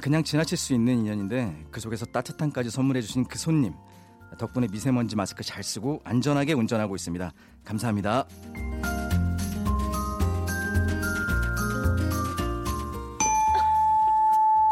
그냥 0.00 0.24
지나칠 0.24 0.58
수 0.58 0.74
있는 0.74 0.98
인연인데 0.98 1.66
그 1.70 1.80
속에서 1.80 2.04
따뜻함까지 2.06 2.70
선물해 2.70 3.00
주신 3.00 3.24
그 3.24 3.38
손님 3.38 3.74
덕분에 4.38 4.66
미세먼지 4.70 5.14
마스크 5.16 5.44
잘 5.44 5.62
쓰고 5.62 6.00
안전하게 6.04 6.54
운전하고 6.54 6.96
있습니다. 6.96 7.32
감사합니다. 7.64 8.26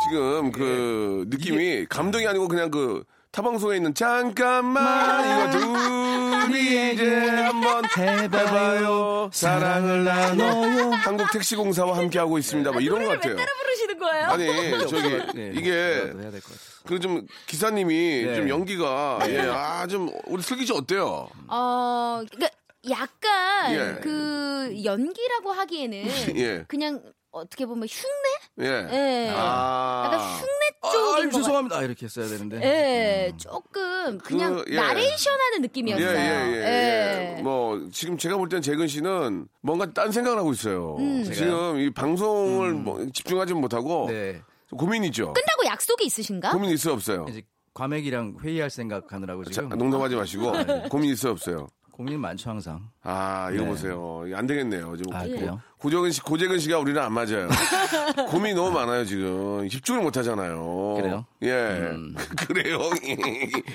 지금 0.03 0.53
그 0.53 1.25
느낌이 1.29 1.87
감동이 1.87 2.27
아니고 2.27 2.49
그냥 2.49 2.71
그 2.71 3.05
타방송에 3.33 3.77
있는 3.77 3.95
잠깐만 3.95 5.25
이거 5.25 5.59
둘이 6.49 6.93
이제 6.93 7.19
한번 7.19 7.83
해봐요. 7.97 9.31
사랑을 9.33 10.05
나눠요. 10.05 10.91
한국 10.91 11.33
택시 11.33 11.57
공사와 11.57 11.97
함께 11.97 12.19
하고 12.19 12.37
있습니다. 12.37 12.71
뭐 12.73 12.83
이런 12.83 13.03
것 13.03 13.09
같아요. 13.13 13.37
따라 13.37 13.49
부르시는 13.59 13.99
거예요? 13.99 14.27
아니 14.27 14.87
저기 14.87 15.09
네, 15.35 15.51
이게 15.55 15.71
그래도 15.71 16.21
해야 16.21 16.31
될것 16.31 16.43
같아요. 16.43 16.83
그좀 16.85 17.27
기사님이 17.47 18.25
네. 18.27 18.35
좀 18.35 18.51
연기가 18.51 19.19
예 19.27 19.41
아좀 19.41 20.11
우리 20.27 20.43
슬기 20.43 20.67
씨 20.67 20.75
어때요? 20.75 21.31
어, 21.49 22.23
그러니까 22.31 22.51
약간 22.91 23.73
예. 23.73 24.01
그 24.03 24.79
연기라고 24.85 25.53
하기에는 25.53 26.37
예. 26.37 26.65
그냥 26.69 27.01
어떻게 27.33 27.67
보면 27.67 27.89
흉내? 27.89 28.69
예 28.69 28.89
예. 28.93 29.33
아. 29.35 30.03
약간 30.05 30.21
흉내 30.21 30.63
아, 30.83 30.91
쪽인 30.91 31.31
것 31.31 31.39
죄송합니다. 31.39 31.79
아, 31.79 31.83
이렇게 31.83 32.07
써야 32.09 32.27
되는데. 32.29 32.61
예, 32.63 33.33
조금 33.39 34.19
그냥 34.19 34.63
예. 34.69 34.77
나레이션 34.77 35.33
하는 35.33 35.59
예, 35.59 35.61
느낌이었어요. 35.61 36.09
예, 36.09 36.13
예, 36.15 36.57
예. 36.57 37.37
예. 37.39 37.43
뭐, 37.43 37.89
지금 37.93 38.19
제가 38.19 38.37
볼땐 38.37 38.61
재근 38.63 38.87
씨는 38.89 39.49
뭔가 39.63 39.93
딴 39.93 40.13
생각을 40.13 40.39
하고 40.39 40.53
있어요. 40.53 40.97
음. 40.99 41.25
지금 41.25 41.79
이 41.81 41.91
방송을 41.91 42.75
뭐 42.75 43.07
집중하지 43.13 43.55
못하고 43.55 44.07
네. 44.09 44.43
좀 44.69 44.79
고민이죠. 44.79 45.33
끝나고 45.33 45.65
약속이 45.67 46.05
있으신가? 46.05 46.51
고민 46.51 46.71
있어요, 46.71 46.95
없어요? 46.95 47.27
이제 47.29 47.43
과맥이랑 47.75 48.37
회의할 48.43 48.69
생각하느라고 48.69 49.45
자, 49.45 49.63
지금 49.63 49.71
농담하지 49.71 50.17
마시고 50.17 50.53
고민 50.91 51.11
있어요, 51.11 51.33
없어요? 51.33 51.69
고민 51.93 52.19
많죠 52.21 52.49
항상. 52.49 52.89
아, 53.03 53.51
이거 53.53 53.65
네. 53.65 53.69
보세요. 53.69 54.25
안 54.35 54.47
되겠네요. 54.47 54.97
지금 54.97 55.15
아, 55.15 55.25
그래요? 55.25 55.61
고재근 55.77 56.11
씨, 56.11 56.23
고재근 56.23 56.59
씨가 56.59 56.79
우리는 56.79 57.01
안 57.01 57.13
맞아요. 57.13 57.49
고민이 58.31 58.55
너무 58.55 58.71
많아요, 58.73 59.05
지금. 59.05 59.69
집중을 59.69 60.01
못 60.01 60.17
하잖아요. 60.17 60.95
그래요? 60.97 61.27
예. 61.43 61.93
그래요. 62.49 62.79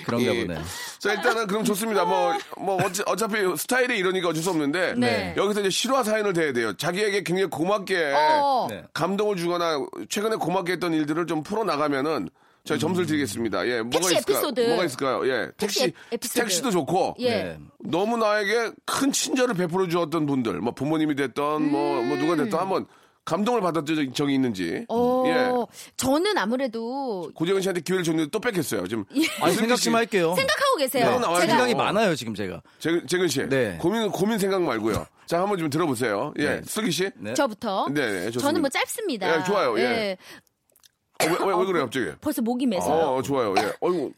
그런가 0.06 0.34
예. 0.34 0.48
보네요. 0.48 0.64
자, 0.98 1.14
일단은 1.14 1.46
그럼 1.46 1.64
좋습니다. 1.64 2.06
뭐, 2.06 2.34
뭐, 2.58 2.84
어차, 2.84 3.04
어차피 3.06 3.38
스타일이 3.56 4.00
이러니까 4.00 4.30
어쩔 4.30 4.42
수 4.42 4.50
없는데. 4.50 4.96
네. 4.98 5.36
여기서 5.38 5.60
이제 5.60 5.70
실화 5.70 6.02
사연을 6.02 6.34
대야 6.34 6.54
돼요. 6.54 6.74
자기에게 6.74 7.22
굉장히 7.22 7.52
고맙게 7.52 8.14
어. 8.16 8.68
네. 8.68 8.84
감동을 8.94 9.36
주거나 9.36 9.78
최근에 10.10 10.38
고맙게 10.38 10.74
했던 10.74 10.92
일들을 10.94 11.28
좀 11.28 11.44
풀어 11.44 11.64
나가면 11.64 12.30
저희 12.68 12.80
점수를 12.80 13.08
드리겠습니다. 13.08 13.68
예, 13.68 13.82
뭐가 13.82 14.00
택시 14.00 14.14
있을까? 14.16 14.34
에피소드. 14.34 14.62
뭐가 14.62 14.86
있을까요? 14.86 15.28
예, 15.28 15.52
택시, 15.58 15.80
택시 15.80 15.94
에피소드. 16.12 16.40
택시도 16.42 16.72
좋고. 16.72 17.16
예. 17.20 17.30
네. 17.30 17.60
너무 17.80 18.18
나에게 18.18 18.72
큰 18.86 19.12
친절을 19.12 19.56
베풀어 19.56 19.88
주었던 19.88 20.26
분들, 20.26 20.60
뭐 20.60 20.74
부모님이 20.74 21.16
됐던, 21.16 21.72
뭐, 21.72 22.02
뭐 22.04 22.18
누가 22.18 22.36
됐던 22.36 22.60
한번 22.60 22.86
감동을 23.28 23.60
받았던 23.60 24.14
적이 24.14 24.34
있는지. 24.34 24.86
어, 24.88 25.24
예. 25.28 25.52
저는 25.98 26.38
아무래도 26.38 27.30
고재근 27.36 27.62
씨한테 27.62 27.82
기회를 27.82 28.04
줬는데 28.06 28.30
또 28.32 28.40
뺏겼어요. 28.40 28.88
지금. 28.88 29.04
아니 29.42 29.54
슬기 29.54 29.56
생각 29.58 29.76
씨, 29.78 29.84
좀 29.86 29.96
할게요. 29.96 30.34
생각하고 30.36 30.78
계세요. 30.78 31.12
네, 31.12 31.20
나와요. 31.20 31.42
제가 31.42 31.52
생각이 31.52 31.74
어. 31.74 31.76
많아요 31.78 32.16
지금 32.16 32.34
제가. 32.34 32.62
재근, 32.80 33.06
재근 33.06 33.28
씨. 33.28 33.48
네. 33.50 33.78
고민, 33.82 34.10
고민 34.12 34.40
생각 34.40 34.62
말고요. 34.62 35.06
자, 35.28 35.42
한번 35.42 35.58
좀 35.58 35.70
들어보세요. 35.70 36.34
예. 36.40 36.46
네. 36.46 36.62
슬기 36.66 36.90
씨. 36.92 37.10
네. 37.16 37.34
저부터. 37.34 37.88
네, 37.92 38.02
네, 38.02 38.20
좋습니다. 38.32 38.40
저는 38.40 38.62
뭐 38.62 38.70
짧습니다. 38.70 39.40
예, 39.40 39.44
좋아요. 39.44 39.78
예. 39.78 40.18
어, 41.22 41.26
왜, 41.26 41.32
왜, 41.52 41.60
왜 41.60 41.66
그래요, 41.66 41.84
갑자기? 41.86 42.12
벌써 42.22 42.42
목이 42.42 42.66
메서요. 42.66 43.16
어, 43.16 43.22
좋아요. 43.22 43.54
예. 43.58 43.74
어이구. 43.82 44.14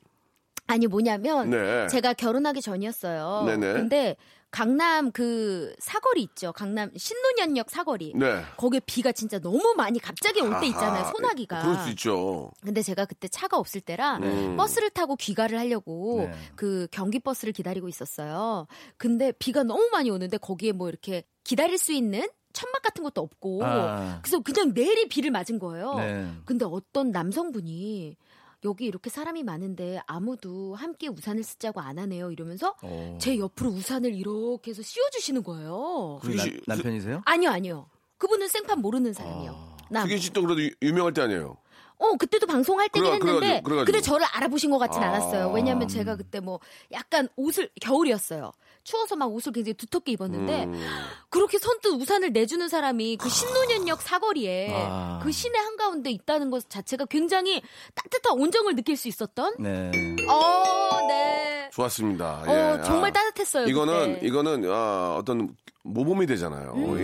아니 0.68 0.86
뭐냐면 0.88 1.50
네. 1.50 1.88
제가 1.88 2.14
결혼하기 2.14 2.62
전이었어요. 2.62 3.44
네네. 3.48 3.74
근데 3.74 4.16
강남 4.52 5.12
그 5.12 5.74
사거리 5.80 6.22
있죠. 6.24 6.52
강남 6.54 6.92
신논현역 6.96 7.70
사거리. 7.72 8.14
네. 8.16 8.42
거기에 8.58 8.80
비가 8.86 9.12
진짜 9.12 9.40
너무 9.40 9.74
많이 9.78 10.00
갑자기 10.00 10.42
올 10.42 10.60
때 10.60 10.68
있잖아요. 10.68 11.12
소나기가. 11.16 11.62
그럴 11.62 11.76
수 11.78 11.90
있죠. 11.92 12.52
근데 12.62 12.82
제가 12.84 13.06
그때 13.06 13.28
차가 13.28 13.58
없을 13.58 13.82
때라 13.82 14.18
음. 14.18 14.58
버스를 14.58 14.90
타고 14.92 15.16
귀가를 15.16 15.58
하려고 15.58 16.28
네. 16.30 16.38
그 16.56 16.88
경기 16.92 17.20
버스를 17.20 17.52
기다리고 17.54 17.88
있었어요. 17.88 18.68
근데 18.98 19.32
비가 19.32 19.64
너무 19.64 19.90
많이 19.92 20.10
오는데 20.12 20.38
거기에 20.38 20.72
뭐 20.72 20.90
이렇게 20.90 21.24
기다릴 21.44 21.78
수 21.80 21.94
있는 21.94 22.28
천막 22.60 22.82
같은 22.82 23.04
것도 23.04 23.22
없고 23.22 23.64
아. 23.64 24.20
그래서 24.22 24.40
그냥 24.42 24.74
내리 24.74 25.08
비를 25.08 25.32
맞은 25.32 25.60
거예요. 25.60 25.96
네. 25.96 26.30
근데 26.46 26.66
어떤 26.66 27.12
남성분이 27.12 28.18
여기 28.66 28.86
이렇게 28.86 29.10
사람이 29.10 29.44
많은데 29.44 30.02
아무도 30.06 30.76
함께 30.76 31.08
우산을 31.08 31.44
쓰자고 31.44 31.80
안 31.80 31.98
하네요 31.98 32.30
이러면서 32.32 32.76
어. 32.82 33.18
제 33.22 33.38
옆으로 33.38 33.70
우산을 33.70 34.14
이렇게 34.14 34.72
해서 34.72 34.82
씌워주시는 34.82 35.44
거예요. 35.44 36.20
씨, 36.24 36.36
남, 36.36 36.76
남편이세요? 36.78 37.22
아니요 37.26 37.50
아니요. 37.52 37.90
그분은 38.18 38.50
생판 38.50 38.80
모르는 38.82 39.14
사람이요. 39.14 39.78
남. 39.92 40.08
슬기 40.08 40.22
씨도 40.22 40.42
그래도 40.42 40.62
유- 40.62 40.72
유명할 40.82 41.14
때 41.14 41.22
아니에요. 41.22 41.56
어, 42.02 42.16
그때도 42.16 42.48
방송할 42.48 42.88
때긴 42.90 43.04
그래- 43.20 43.32
했는데, 43.34 43.48
그래가지고- 43.60 43.64
그래가지고. 43.64 43.86
근데 43.86 44.02
저를 44.02 44.26
알아보신 44.32 44.72
것 44.72 44.78
같진 44.78 45.02
아. 45.04 45.08
않았어요. 45.08 45.52
왜냐하면 45.52 45.88
제가 45.88 46.16
그때 46.16 46.40
뭐, 46.40 46.60
약간 46.92 47.28
옷을, 47.36 47.70
겨울이었어요. 47.82 48.52
추워서 48.90 49.16
막 49.16 49.28
옷을 49.32 49.52
굉장히 49.52 49.76
두텁게 49.76 50.14
입었는데, 50.14 50.64
음. 50.64 50.84
그렇게 51.30 51.60
선뜻 51.60 51.94
우산을 51.94 52.34
내주는 52.34 52.68
사람이 52.68 53.18
그 53.18 53.30
신논현역 53.30 54.02
사거리에 54.02 54.74
아. 54.74 55.20
그 55.22 55.32
시내 55.32 55.60
한가운데 55.60 56.10
있다는 56.10 56.50
것 56.50 56.68
자체가 56.68 57.06
굉장히 57.06 57.62
따뜻한 57.94 58.34
온정을 58.40 58.76
느낄 58.76 58.98
수 58.98 59.08
있었던? 59.08 59.58
네. 59.60 59.92
어, 60.28 61.08
네. 61.08 61.70
좋았습니다. 61.72 62.44
어, 62.48 62.78
예. 62.80 62.84
정말 62.84 63.12
아, 63.12 63.14
따뜻했어요. 63.14 63.68
이거는 63.68 64.16
그때. 64.16 64.26
이거는 64.28 64.64
아, 64.72 65.18
어떤 65.20 65.56
모범이 65.84 66.26
되잖아요. 66.26 66.74
음. 66.76 67.00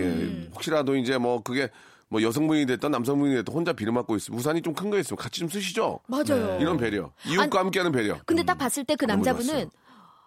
예. 0.48 0.50
혹시라도 0.54 0.96
이제 0.96 1.18
뭐 1.18 1.40
그게 1.40 1.70
뭐 2.08 2.20
여성분이 2.20 2.66
됐던 2.66 2.90
남성분이 2.90 3.32
됐던 3.36 3.54
혼자 3.54 3.72
비를 3.72 3.92
맞고 3.92 4.16
있으면 4.16 4.40
우산이 4.40 4.60
좀 4.62 4.74
큰 4.74 4.90
거 4.90 4.98
있으면 4.98 5.18
같이 5.18 5.38
좀 5.38 5.48
쓰시죠. 5.48 6.00
맞아요. 6.08 6.58
이런 6.60 6.78
배려. 6.78 7.12
이웃과 7.28 7.60
함께하는 7.60 7.92
배려. 7.92 8.18
근데 8.26 8.42
딱 8.42 8.58
봤을 8.58 8.84
때 8.84 8.96
그 8.96 9.04
남자분은 9.04 9.46
좋았어요. 9.46 9.70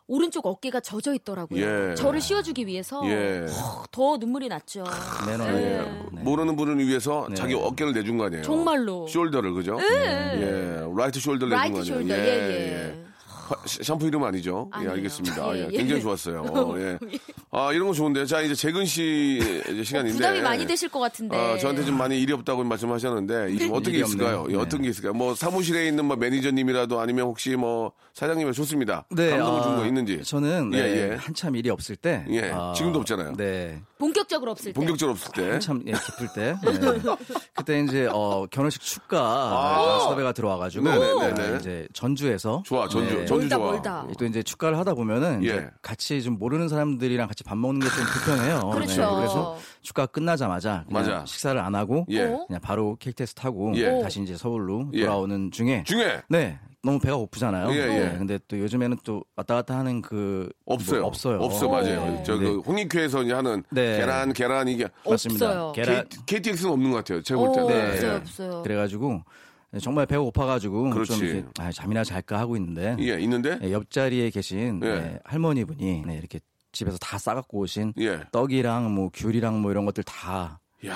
오른쪽 0.09 0.47
어깨가 0.47 0.79
젖어 0.79 1.13
있더라고요. 1.13 1.91
예. 1.91 1.95
저를 1.95 2.19
씌워주기 2.19 2.65
위해서 2.65 2.99
예. 3.05 3.45
허, 3.47 3.83
더 3.91 4.17
눈물이 4.17 4.47
났죠. 4.49 4.83
네. 5.27 5.37
네. 5.37 6.21
모르는 6.23 6.55
분을 6.55 6.79
위해서 6.79 7.27
네. 7.29 7.35
자기 7.35 7.53
어깨를 7.53 7.93
내준 7.93 8.17
거 8.17 8.25
아니에요. 8.25 8.41
정말로. 8.43 9.05
shoulder를 9.07 9.53
그죠? 9.53 9.77
예. 9.79 10.83
라이트 10.97 11.19
숄더를 11.19 11.49
내준 11.49 11.49
거 11.49 11.55
right 11.55 11.77
아니에요. 11.77 11.99
shoulder, 11.99 12.09
예, 12.09 12.93
예. 12.95 13.08
화- 13.49 13.55
샴푸 13.65 14.07
이름 14.07 14.23
아니죠? 14.23 14.69
예, 14.73 14.77
아니에요. 14.77 14.91
알겠습니다. 14.93 15.55
예, 15.57 15.61
예, 15.61 15.67
예. 15.71 15.77
굉장히 15.77 16.01
좋았어요. 16.01 16.41
어, 16.53 16.75
예. 16.77 16.97
아, 17.51 17.73
이런 17.73 17.87
거 17.87 17.93
좋은데. 17.93 18.25
자, 18.25 18.41
이제 18.41 18.53
재근 18.53 18.85
씨 18.85 19.39
이제 19.71 19.83
시간인데. 19.83 20.17
부담이 20.17 20.41
많이 20.41 20.67
되실 20.67 20.89
것 20.89 20.99
같은데. 20.99 21.35
아, 21.35 21.57
저한테 21.57 21.83
좀 21.83 21.97
많이 21.97 22.21
일이 22.21 22.31
없다고 22.33 22.63
말씀하셨는데 22.63 23.51
이게 23.51 23.69
어떻게 23.71 23.97
일이 23.97 24.05
있을까요? 24.05 24.45
예, 24.49 24.55
어떤 24.55 24.81
게 24.83 24.89
있을까요? 24.89 25.13
뭐 25.13 25.33
사무실에 25.33 25.87
있는 25.87 26.05
뭐 26.05 26.15
매니저님이라도 26.15 26.99
아니면 26.99 27.25
혹시 27.25 27.55
뭐 27.55 27.91
사장님이 28.13 28.53
좋습니다. 28.53 29.05
감동을 29.09 29.61
준거 29.63 29.83
아, 29.83 29.85
있는지. 29.87 30.23
저는 30.23 30.71
예, 30.73 30.81
네, 30.81 31.11
예. 31.11 31.15
한참 31.15 31.55
일이 31.55 31.69
없을 31.69 31.95
때. 31.95 32.25
예, 32.29 32.53
지금도 32.75 32.99
없잖아요. 32.99 33.33
네. 33.35 33.81
본격적으로 33.97 34.51
없을 34.51 34.71
때. 34.71 34.73
본격적으로 34.73 35.13
없을 35.13 35.31
때. 35.33 35.49
한참 35.51 35.83
예, 35.87 35.93
기쁠 35.93 36.27
때. 36.35 36.55
네. 36.63 37.15
그때 37.55 37.79
이제 37.81 38.07
어, 38.11 38.45
결혼식 38.51 38.81
축가 38.81 39.99
섭외가 40.03 40.31
들어와가지고 40.33 40.89
아. 40.89 40.97
네네네네. 40.97 41.33
네, 41.51 41.57
이제 41.59 41.87
전주에서 41.93 42.63
좋아, 42.65 42.87
전주, 42.87 43.15
네, 43.17 43.25
전주 43.25 43.38
멀다, 43.39 43.55
좋아. 43.57 43.71
멀다. 43.71 44.07
또 44.17 44.25
이제 44.25 44.43
축가를 44.43 44.77
하다 44.77 44.93
보면은 44.93 45.43
예. 45.43 45.47
이제 45.47 45.69
같이 45.81 46.21
좀 46.21 46.37
모르는 46.37 46.67
사람들이랑 46.69 47.27
같이 47.27 47.43
밥 47.43 47.57
먹는 47.57 47.79
게 47.79 47.87
좀 47.89 48.05
불편해요. 48.05 48.69
그렇죠. 48.71 49.15
그래서 49.17 49.57
축가 49.81 50.05
끝나자마자 50.05 50.83
그냥 50.87 51.03
맞아. 51.03 51.25
식사를 51.25 51.59
안 51.59 51.75
하고 51.75 52.05
예. 52.09 52.23
어? 52.25 52.45
그냥 52.47 52.61
바로 52.61 52.95
KTX 52.99 53.33
타고 53.35 53.71
예. 53.75 54.01
다시 54.01 54.21
이제 54.21 54.35
서울로 54.37 54.89
예. 54.93 55.01
돌아오는 55.01 55.51
중에 55.51 55.83
중에 55.85 56.21
네. 56.29 56.59
너무 56.81 56.97
배가 56.97 57.17
고프잖아요. 57.17 57.71
예, 57.73 57.75
예. 57.75 57.85
네, 57.87 58.15
근데 58.17 58.39
또 58.47 58.57
요즘에는 58.57 58.97
또 59.03 59.21
왔다 59.35 59.53
갔다 59.55 59.77
하는 59.77 60.01
그 60.01 60.49
없어요. 60.65 61.01
뭐 61.01 61.07
없어요. 61.09 61.39
없어 61.41 61.67
맞아요. 61.67 62.23
저그 62.23 62.41
네. 62.43 62.49
홍익회에서 62.65 63.23
이제 63.23 63.33
하는 63.33 63.63
네. 63.69 63.97
계란 63.97 64.31
계란 64.31 64.67
이게 64.69 64.87
맞습니다. 65.05 65.45
없어요. 65.45 65.71
계란 65.73 66.05
KTX는 66.25 66.71
없는 66.71 66.91
것 66.91 66.97
같아요. 66.99 67.21
제가 67.21 67.37
볼 67.37 67.49
어, 67.49 67.51
때는. 67.53 67.67
네. 67.67 67.89
없어요, 67.91 68.11
예. 68.11 68.15
없어요. 68.15 68.63
그래가지고 68.63 69.21
정말 69.81 70.05
배가 70.07 70.21
고파가지고 70.23 70.89
그렇지. 70.89 71.45
아, 71.59 71.71
잠이나 71.71 72.03
잘까 72.03 72.39
하고 72.39 72.55
있는데 72.57 72.95
예, 72.99 73.19
있는데 73.21 73.59
네, 73.59 73.71
옆자리에 73.71 74.31
계신 74.31 74.79
예. 74.83 74.87
네, 74.87 75.19
할머니분이 75.25 76.03
네, 76.07 76.15
이렇게 76.17 76.39
집에서 76.71 76.97
다 76.97 77.17
싸갖고 77.19 77.59
오신 77.59 77.93
예. 77.99 78.21
떡이랑 78.31 78.93
뭐 78.93 79.09
귤이랑 79.13 79.61
뭐 79.61 79.69
이런 79.71 79.85
것들 79.85 80.03
다 80.03 80.59
야, 80.87 80.95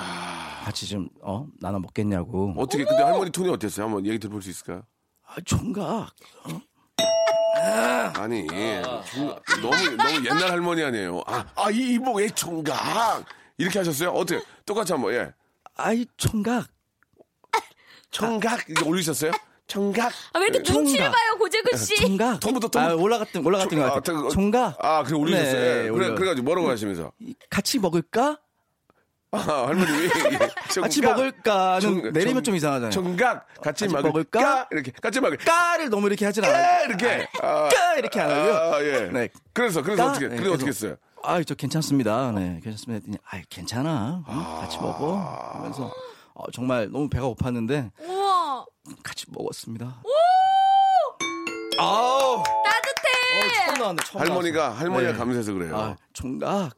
같이 0.64 0.86
좀 0.88 1.08
어 1.22 1.46
나눠 1.60 1.78
먹겠냐고. 1.78 2.54
어떻게 2.56 2.84
근데 2.84 3.02
할머니 3.02 3.30
톤이 3.30 3.48
어땠어요? 3.50 3.86
한번 3.86 4.06
얘기 4.06 4.18
들어볼 4.18 4.42
수 4.42 4.50
있을까요? 4.50 4.82
아, 5.26 5.36
총각. 5.44 6.10
아니, 8.16 8.46
중- 8.46 9.34
너무 9.62 9.96
너무 9.96 10.26
옛날 10.26 10.50
할머니 10.50 10.82
아니에요. 10.82 11.22
아, 11.26 11.44
아, 11.56 11.70
이 11.70 11.94
이복의 11.94 12.30
총각 12.32 13.24
이렇게 13.58 13.78
하셨어요? 13.78 14.10
어떻게 14.10 14.42
똑같이 14.66 14.92
한번 14.92 15.14
예. 15.14 15.32
아이 15.76 16.04
총각. 16.16 16.68
총각 18.18 18.68
이렇게 18.68 18.88
올리셨어요? 18.88 19.32
총각. 19.66 20.12
아, 20.32 20.38
왜 20.38 20.46
이렇게 20.46 20.62
예. 20.68 20.72
눈치를. 20.72 21.06
봐요, 21.10 21.36
고재근 21.38 21.76
씨? 21.78 21.96
총각. 21.96 22.38
톤부터 22.40 22.68
톤- 22.68 22.82
아, 22.82 22.94
올라갔던 22.94 23.44
올라갔던 23.44 23.78
것 23.78 23.84
아, 23.86 23.94
같아요. 23.94 24.22
저- 24.22 24.28
총각. 24.28 24.76
아, 24.78 25.02
그래 25.02 25.16
올리셨어요. 25.16 25.52
네, 25.52 25.66
예. 25.68 25.74
그래 25.82 25.88
올려. 25.90 26.14
그래가지고 26.14 26.44
뭐라고 26.44 26.68
하시면서 26.70 27.12
같이 27.50 27.78
먹을까? 27.78 28.38
아, 29.32 29.38
할머님이 29.66 30.08
같이 30.80 31.00
총각, 31.00 31.16
먹을까는 31.16 31.80
총- 31.80 32.12
내리면 32.12 32.34
총- 32.34 32.42
좀 32.44 32.54
이상하잖아요. 32.56 32.90
총각 32.92 33.46
같이, 33.62 33.86
같이 33.86 33.88
먹을까? 33.88 34.08
먹을까? 34.08 34.68
이렇게 34.70 34.92
같이 35.02 35.20
먹을까? 35.20 35.44
까를 35.44 35.88
너무 35.90 36.06
이렇게 36.06 36.24
하진 36.24 36.44
않아요. 36.44 36.62
까 36.62 36.82
이렇게 36.84 37.28
아, 37.42 37.68
까 37.68 37.94
이렇게 37.96 38.20
안 38.20 38.30
하고요. 38.30 38.54
아, 38.54 38.84
예. 38.84 39.10
네. 39.12 39.28
그래서 39.52 39.82
그래서 39.82 40.04
까? 40.04 40.10
어떻게 40.10 40.28
네, 40.28 40.36
그래 40.36 40.50
어떻게 40.50 40.68
했어요? 40.68 40.94
아, 41.24 41.42
저 41.42 41.54
괜찮습니다. 41.56 42.30
네, 42.32 42.60
괜찮습니다. 42.62 43.18
아, 43.28 43.40
괜찮아. 43.48 44.22
응? 44.28 44.34
같이 44.60 44.76
먹어. 44.78 45.16
하면서 45.54 45.90
어, 46.34 46.50
정말 46.50 46.88
너무 46.90 47.08
배가 47.08 47.26
고팠는데 47.28 47.90
우와, 48.00 48.66
같이 49.02 49.26
먹었습니다. 49.30 50.02
아우 51.78 52.42
따뜻해! 52.64 53.66
처음 53.66 53.74
나왔네. 53.78 54.02
처음 54.04 54.22
할머니가 54.22 54.70
할머니가 54.70 55.12
네. 55.12 55.18
감사해서 55.18 55.52
그래요. 55.52 55.70
나왔어. 55.72 55.92
아, 55.92 55.96
총각. 56.12 56.74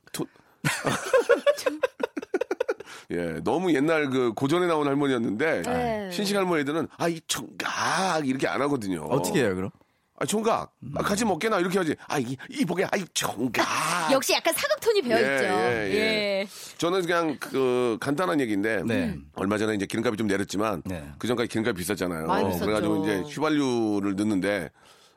예, 3.12 3.40
너무 3.44 3.72
옛날 3.72 4.10
그 4.10 4.32
고전에 4.32 4.66
나온 4.66 4.86
할머니였는데 4.86 5.62
네. 5.62 6.10
신식 6.10 6.36
할머니들은 6.36 6.88
아 6.98 7.08
이 7.08 7.20
총각 7.28 8.26
이렇게 8.26 8.48
안 8.48 8.60
하거든요. 8.62 9.02
어떻게 9.04 9.44
해요, 9.44 9.54
그럼? 9.54 9.70
아 10.18 10.24
총각 10.24 10.72
아, 10.94 11.02
같이 11.02 11.24
먹게나 11.24 11.58
이렇게 11.58 11.78
하지. 11.78 11.94
아 12.08 12.18
이 12.18 12.36
이보게 12.50 12.86
아이 12.90 13.04
총각. 13.12 13.66
역시 14.12 14.32
약간 14.32 14.54
사극톤이 14.54 15.02
배어있죠. 15.02 15.44
예, 15.44 15.90
예. 15.94 16.48
저는 16.78 17.02
그냥 17.02 17.36
그 17.38 17.98
간단한 18.00 18.40
얘기인데 18.40 18.82
네. 18.84 19.16
얼마 19.34 19.58
전에 19.58 19.74
이제 19.74 19.84
기름값이 19.86 20.16
좀 20.16 20.26
내렸지만 20.26 20.82
네. 20.86 21.04
그 21.18 21.26
전까지 21.26 21.48
기름값이 21.48 21.76
비쌌잖아요. 21.76 22.26
많이 22.26 22.46
비쌌죠. 22.46 22.64
그래가지고 22.64 23.04
이제 23.04 23.20
휘발유를 23.28 24.16
넣는데 24.16 24.70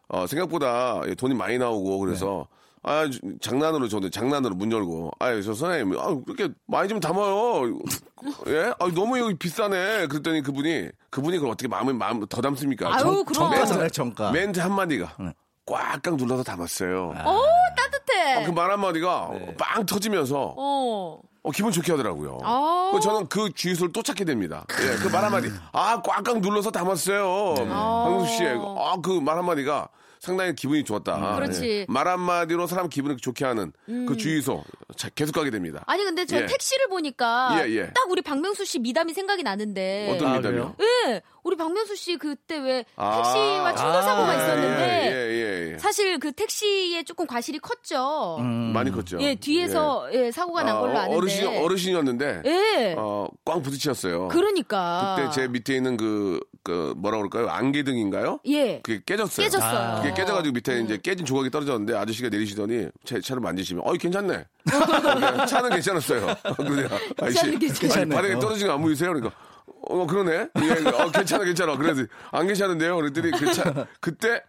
어, 0.09 0.27
생각보다 0.27 1.01
예, 1.07 1.15
돈이 1.15 1.33
많이 1.33 1.57
나오고 1.57 1.99
그래서 1.99 2.47
네. 2.49 2.58
아 2.83 3.09
주- 3.09 3.19
장난으로 3.41 3.87
저는 3.89 4.09
장난으로 4.11 4.55
문 4.55 4.71
열고 4.71 5.11
아저 5.19 5.41
선생님 5.53 5.99
아 5.99 6.15
그렇게 6.25 6.49
많이 6.65 6.87
좀 6.87 6.99
담아요 6.99 7.63
예 8.47 8.71
아, 8.79 8.87
너무 8.93 9.19
여기 9.19 9.35
비싸네 9.37 10.07
그랬더니 10.07 10.41
그분이 10.41 10.89
그분이 11.09 11.37
그걸 11.37 11.51
어떻게 11.51 11.67
마음을 11.67 11.93
마음 11.93 12.25
더 12.27 12.41
담습니까 12.41 12.87
아유, 12.93 12.99
정- 12.99 13.25
그럼. 13.25 13.51
정가잖아요, 13.51 13.89
정가. 13.89 14.31
멘트 14.31 14.59
한마디가 14.59 15.13
네. 15.19 15.33
꽉꽉 15.65 16.15
눌러서 16.15 16.43
담았어요 16.43 17.09
오, 17.09 17.41
따뜻해. 17.75 18.43
그말 18.45 18.71
한마디가 18.71 19.29
네. 19.33 19.55
빵 19.57 19.85
터지면서 19.85 20.55
어. 20.57 21.19
어, 21.41 21.51
기분 21.51 21.71
좋게 21.71 21.93
하더라고요. 21.93 22.39
아. 22.43 22.91
그 22.93 22.99
저는 22.99 23.27
그 23.27 23.49
주유소를 23.53 23.93
또 23.93 24.03
찾게 24.03 24.25
됩니다. 24.25 24.65
예, 24.81 24.95
그 25.01 25.07
말 25.09 25.23
한마디. 25.23 25.49
아, 25.71 26.01
꽉꽉 26.01 26.39
눌러서 26.41 26.69
담았어요. 26.69 27.53
네. 27.55 27.65
황수 27.65 28.35
씨의 28.35 28.59
아, 28.77 28.97
그 29.01 29.21
말 29.21 29.37
한마디가 29.37 29.87
상당히 30.19 30.53
기분이 30.53 30.83
좋았다. 30.83 31.15
음, 31.15 31.35
그렇지. 31.35 31.61
음. 31.61 31.65
예. 31.65 31.85
말 31.87 32.07
한마디로 32.07 32.67
사람 32.67 32.89
기분을 32.89 33.17
좋게 33.17 33.45
하는 33.45 33.71
그 33.85 34.17
주유소 34.17 34.63
자, 34.97 35.09
계속 35.15 35.33
가게 35.33 35.49
됩니다. 35.49 35.83
아니, 35.87 36.03
근데 36.03 36.25
저 36.25 36.37
예. 36.41 36.45
택시를 36.45 36.89
보니까 36.89 37.57
예, 37.61 37.69
예. 37.71 37.93
딱 37.93 38.09
우리 38.09 38.21
박명수 38.21 38.65
씨 38.65 38.79
미담이 38.79 39.13
생각이 39.13 39.43
나는데. 39.43 40.11
어떤 40.13 40.33
아, 40.33 40.37
미담이요? 40.37 40.75
예, 40.81 41.21
우리 41.43 41.55
박명수 41.55 41.95
씨 41.95 42.17
그때 42.17 42.57
왜 42.57 42.85
아. 42.97 43.15
택시와 43.15 43.75
충돌 43.75 44.03
사고가 44.03 44.29
아, 44.29 44.35
있었는데 44.35 45.11
예, 45.11 45.15
예, 45.15 45.71
예. 45.73 45.77
사실 45.77 46.19
그 46.19 46.33
택시에 46.33 47.03
조금 47.03 47.25
과실이 47.25 47.59
컸죠. 47.59 48.37
음. 48.39 48.73
많이 48.73 48.91
컸죠. 48.91 49.19
예, 49.21 49.35
뒤에서 49.35 50.09
예, 50.13 50.31
사고가 50.31 50.63
난 50.63 50.79
걸로 50.81 50.97
아, 50.97 51.03
아는데. 51.03 51.15
어르신, 51.15 51.47
어르신이었는데, 51.47 52.41
예. 52.45 52.95
어, 52.97 53.27
꽝 53.45 53.61
부딪혔어요. 53.61 54.27
그러니까. 54.27 55.15
그때 55.17 55.29
제 55.31 55.47
밑에 55.47 55.75
있는 55.75 55.95
그, 55.95 56.41
그, 56.69 56.93
뭐라 56.97 57.17
그럴까요? 57.17 57.49
안개등인가요? 57.49 58.39
예. 58.45 58.79
그게 58.81 59.01
깨졌어요. 59.05 59.43
깨졌어요. 59.45 60.01
그게 60.03 60.13
깨져가지고 60.13 60.53
밑에 60.53 60.81
이제 60.81 60.97
깨진 61.01 61.25
조각이 61.25 61.49
떨어졌는데 61.49 61.95
아저씨가 61.97 62.29
내리시더니 62.29 62.89
제 63.05 63.19
차를 63.19 63.41
만지시면 63.41 63.83
어이 63.87 63.97
괜찮네. 63.97 64.45
어, 65.41 65.45
차는 65.47 65.71
괜찮았어요. 65.71 66.35
그러냐. 66.57 66.87
아저씨, 67.21 67.57
괜찮네. 67.57 68.15
바닥에 68.15 68.37
떨어진 68.39 68.67
거 68.67 68.73
안 68.73 68.81
보이세요? 68.83 69.11
그러니까 69.13 69.35
어 69.81 70.05
그러네. 70.05 70.31
예, 70.61 70.89
어, 70.89 71.09
괜찮아 71.11 71.43
괜찮아. 71.43 71.75
그래서 71.77 72.03
안 72.31 72.45
괜찮은데요. 72.45 72.95
그랬더니 72.97 73.31
그 73.31 73.51
차 73.51 73.87
그때 73.99 74.43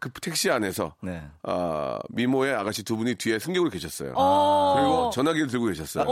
그 0.00 0.10
택시 0.20 0.50
안에서 0.50 0.94
네. 1.00 1.22
아, 1.42 1.98
미모의 2.10 2.54
아가씨 2.54 2.82
두 2.82 2.96
분이 2.96 3.14
뒤에 3.16 3.38
승객으로 3.38 3.70
계셨어요. 3.70 4.12
어. 4.16 4.74
그리고 4.76 5.10
전화기를 5.10 5.48
들고 5.48 5.66
계셨어요. 5.66 6.06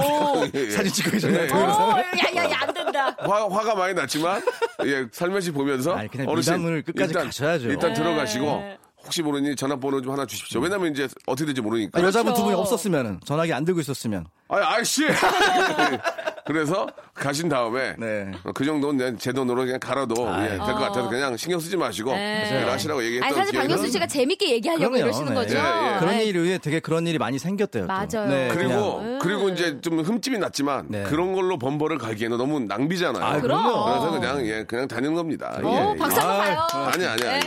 예, 0.55 0.61
예. 0.61 0.71
사진 0.71 0.93
찍고 0.93 1.11
계셨나요? 1.13 1.43
예, 1.43 1.47
예. 1.47 1.53
어, 1.53 1.99
야, 1.99 2.45
야, 2.45 2.51
야, 2.51 2.59
안 2.63 2.75
된다. 2.75 3.17
화, 3.19 3.49
화가 3.49 3.75
많이 3.75 3.95
났지만 3.95 4.43
예, 4.85 5.07
살며시 5.11 5.51
보면서 5.53 5.95
아니, 5.95 6.09
그냥 6.09 6.35
미담을 6.35 6.83
끝까지 6.83 7.15
가셔야죠. 7.15 7.69
일단 7.69 7.93
네. 7.93 8.01
들어가시고 8.01 8.63
혹시 9.05 9.23
모르니 9.23 9.57
전화번호 9.57 10.01
좀 10.01 10.13
하나 10.13 10.27
주십시오. 10.27 10.61
왜냐면 10.61 10.93
이제 10.93 11.09
어떻게 11.27 11.47
될지 11.47 11.61
모르니까. 11.61 12.01
아, 12.01 12.03
여자분 12.05 12.33
두 12.35 12.41
분이 12.43 12.55
그렇죠. 12.55 12.63
없었으면 12.63 13.21
전화기 13.25 13.53
안 13.53 13.65
들고 13.65 13.81
있었으면 13.81 14.27
아, 14.49 14.57
아이씨. 14.77 15.03
그래서 16.45 16.89
가신 17.15 17.49
다음에 17.49 17.95
네. 17.99 18.33
어, 18.45 18.51
그 18.53 18.65
정도는 18.65 18.99
그냥 18.99 19.17
제 19.17 19.33
돈으로 19.33 19.65
그냥 19.65 19.79
갈아도. 19.79 20.15
예, 20.43 20.49
될것 20.49 20.75
같아서 20.75 21.09
그냥 21.09 21.37
신경 21.37 21.61
쓰지 21.61 21.77
마시고 21.77 22.13
네. 22.13 22.61
일 22.63 22.69
하시라고 22.69 23.03
얘기했던 23.05 23.29
아니, 23.29 23.37
사실 23.37 23.59
박명수 23.61 23.83
나요. 23.85 23.93
씨가 23.93 24.07
재밌게 24.07 24.51
얘기하려고 24.55 24.91
그럼요, 24.91 25.05
이러시는 25.07 25.29
네. 25.29 25.35
거죠. 25.35 25.57
예, 25.57 25.61
예. 25.95 25.99
그런 26.01 26.15
일 26.17 26.35
이후에 26.35 26.59
되게 26.59 26.81
그런 26.81 27.07
일이 27.07 27.19
많이 27.19 27.39
생겼대요. 27.39 27.83
또. 27.85 27.87
맞아요. 27.87 28.29
네, 28.29 28.49
그리고 28.53 28.99
그냥. 28.99 29.19
그리고 29.21 29.49
이제 29.51 29.81
좀 29.81 30.01
흠집이 30.01 30.39
났지만 30.39 30.87
네. 30.89 31.05
그런 31.05 31.33
걸로 31.33 31.59
범벌을 31.59 31.99
가기에는 31.99 32.37
너무 32.37 32.59
낭비잖아요. 32.61 33.25
아, 33.25 33.41
그럼. 33.41 33.63
그래서 33.85 34.11
그냥 34.11 34.47
예 34.47 34.65
그냥 34.65 34.89
다니는 34.89 35.15
겁니다. 35.15 35.57
어, 35.63 35.93
예, 35.95 35.99
박수 35.99 36.21
한번 36.21 36.37
예. 36.49 36.55
봐요. 36.55 36.67
아니 36.93 37.07
아니 37.07 37.25
아니. 37.25 37.45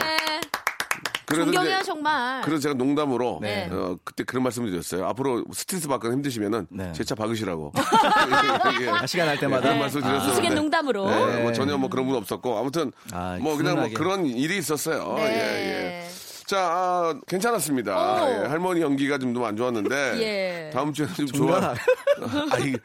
예. 1.31 1.35
그 1.35 1.35
존경해요 1.43 1.81
정말. 1.83 2.41
그래서 2.41 2.61
제가 2.61 2.75
농담으로 2.75 3.39
네. 3.41 3.67
어, 3.71 3.97
그때 4.03 4.23
그런 4.23 4.43
말씀을 4.43 4.69
드렸어요. 4.71 5.05
앞으로 5.07 5.43
스트레스 5.53 5.88
받거나 5.88 6.13
힘드시면은 6.15 6.67
네. 6.69 6.91
제차 6.93 7.15
박으시라고. 7.15 7.73
예. 8.81 8.89
아, 8.89 9.05
시간 9.07 9.27
날 9.27 9.39
때마다 9.39 9.61
그런 9.63 9.79
말씀 9.79 10.01
드렸었는데. 10.01 10.31
우스갯농담으로. 10.31 11.09
네, 11.09 11.41
뭐 11.41 11.51
전혀 11.53 11.77
뭐 11.77 11.89
그런 11.89 12.05
분 12.05 12.15
없었고 12.15 12.57
아무튼 12.57 12.91
아, 13.11 13.38
뭐 13.41 13.57
그냥 13.57 13.75
뭐. 13.75 13.89
그런 13.93 14.25
일이 14.25 14.57
있었어요. 14.57 15.13
네. 15.17 15.23
예, 15.23 16.03
예. 16.03 16.09
자, 16.45 16.59
아, 16.59 17.15
괜찮았습니다. 17.27 18.23
오. 18.23 18.29
예, 18.29 18.47
할머니 18.47 18.81
연기가 18.81 19.17
좀 19.17 19.33
너무 19.33 19.47
안 19.47 19.57
좋았는데 19.57 20.19
예. 20.21 20.69
다음 20.71 20.93
주에는 20.93 21.15
좀 21.15 21.27
좋아. 21.27 21.73
아이, 22.51 22.75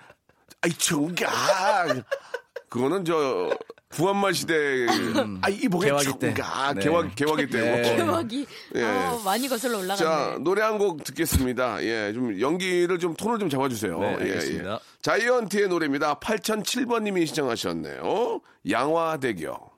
아이 0.62 0.72
총각. 0.72 1.30
그거는 2.70 3.04
저 3.04 3.50
구한말 3.90 4.34
시대 4.34 4.86
아이 5.42 5.54
이보게 5.54 5.86
개화기 5.88 6.06
때. 6.20 6.32
총각 6.34 6.74
네. 6.76 6.80
개화 6.80 7.08
개화기 7.08 7.46
때고. 7.48 7.64
네. 7.64 7.96
대박이 7.96 8.46
예. 8.76 8.82
어, 8.84 9.20
많이 9.24 9.48
거슬러 9.48 9.78
자, 9.96 10.04
올라갔네. 10.04 10.38
노래 10.44 10.62
한 10.62 10.78
곡 10.78 11.02
듣겠습니다. 11.04 11.82
예, 11.84 12.12
좀 12.14 12.40
연기를 12.40 12.98
좀 13.00 13.14
톤을 13.14 13.38
좀 13.40 13.50
잡아주세요. 13.50 13.98
네, 13.98 14.06
예, 14.06 14.14
알겠습니다. 14.22 14.72
예. 14.74 14.78
자이언티의 15.02 15.68
노래입니다. 15.68 16.14
8007번님이 16.20 17.26
시청하셨네요. 17.26 18.40
양화대교. 18.70 19.70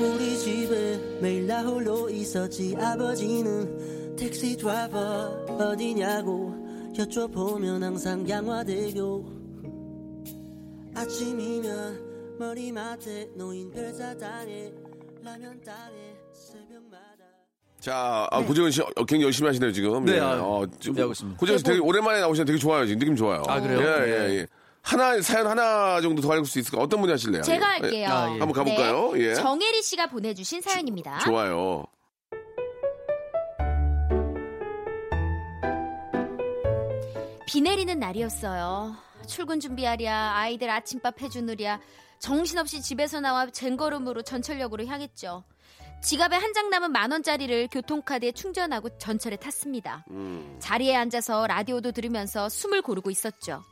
우리 0.00 0.36
집에 0.38 1.18
매일 1.20 1.46
나 1.46 1.62
홀로 1.62 2.10
있었지 2.10 2.74
아버지는 2.78 4.16
택시 4.16 4.56
드라이버 4.56 4.98
어디냐고 5.58 6.54
여쭤보면 6.96 7.80
항상 7.80 8.28
양화대교 8.28 9.24
아침이면 10.94 12.36
머리맡에 12.38 13.30
놓인 13.36 13.70
별사탕에 13.70 14.72
라면 15.22 15.60
땅에 15.62 16.16
새벽마다 16.32 17.24
자, 17.80 18.26
아, 18.30 18.42
고재근 18.42 18.70
씨 18.70 18.80
어, 18.80 18.86
굉장히 18.96 19.24
열심히 19.24 19.48
하시네요, 19.48 19.70
지금. 19.72 20.04
네, 20.06 20.14
예. 20.14 20.20
아, 20.20 20.42
어, 20.42 20.66
준비하고 20.78 21.12
있습니다. 21.12 21.38
고재근 21.38 21.58
씨 21.58 21.64
되게 21.64 21.78
오랜만에 21.80 22.20
나오시는데 22.20 22.52
되게 22.52 22.58
좋아요, 22.58 22.86
지금. 22.86 22.98
느낌 22.98 23.14
좋아요. 23.14 23.42
아, 23.46 23.60
그래요? 23.60 23.78
예, 23.80 23.84
예, 23.84 24.18
네. 24.26 24.34
예. 24.36 24.46
하나, 24.84 25.18
사연 25.22 25.46
하나 25.46 25.98
정도 26.02 26.20
더할수 26.20 26.58
있을까? 26.58 26.78
어떤 26.82 27.00
분이 27.00 27.10
하실래요? 27.10 27.42
제가 27.42 27.76
예. 27.76 27.80
할게요. 27.80 28.08
아, 28.10 28.26
예. 28.34 28.38
한번 28.38 28.52
가볼까요? 28.52 29.12
네. 29.14 29.20
예. 29.30 29.34
정혜리 29.34 29.82
씨가 29.82 30.08
보내주신 30.08 30.60
사연입니다. 30.60 31.20
좋아요. 31.20 31.84
비 37.46 37.60
내리는 37.60 37.98
날이었어요. 37.98 38.96
출근 39.26 39.60
준비하랴, 39.60 40.34
아이들 40.36 40.68
아침밥 40.70 41.20
해주느랴, 41.22 41.80
정신없이 42.18 42.82
집에서 42.82 43.20
나와 43.20 43.46
젠걸음으로 43.50 44.22
전철역으로 44.22 44.86
향했죠. 44.86 45.44
지갑에 46.02 46.36
한 46.36 46.52
장 46.52 46.68
남은 46.70 46.92
만 46.92 47.10
원짜리를 47.10 47.68
교통카드에 47.68 48.32
충전하고 48.32 48.98
전철에 48.98 49.36
탔습니다. 49.36 50.04
음. 50.10 50.56
자리에 50.60 50.94
앉아서 50.94 51.46
라디오도 51.46 51.92
들으면서 51.92 52.48
숨을 52.48 52.82
고르고 52.82 53.10
있었죠. 53.10 53.62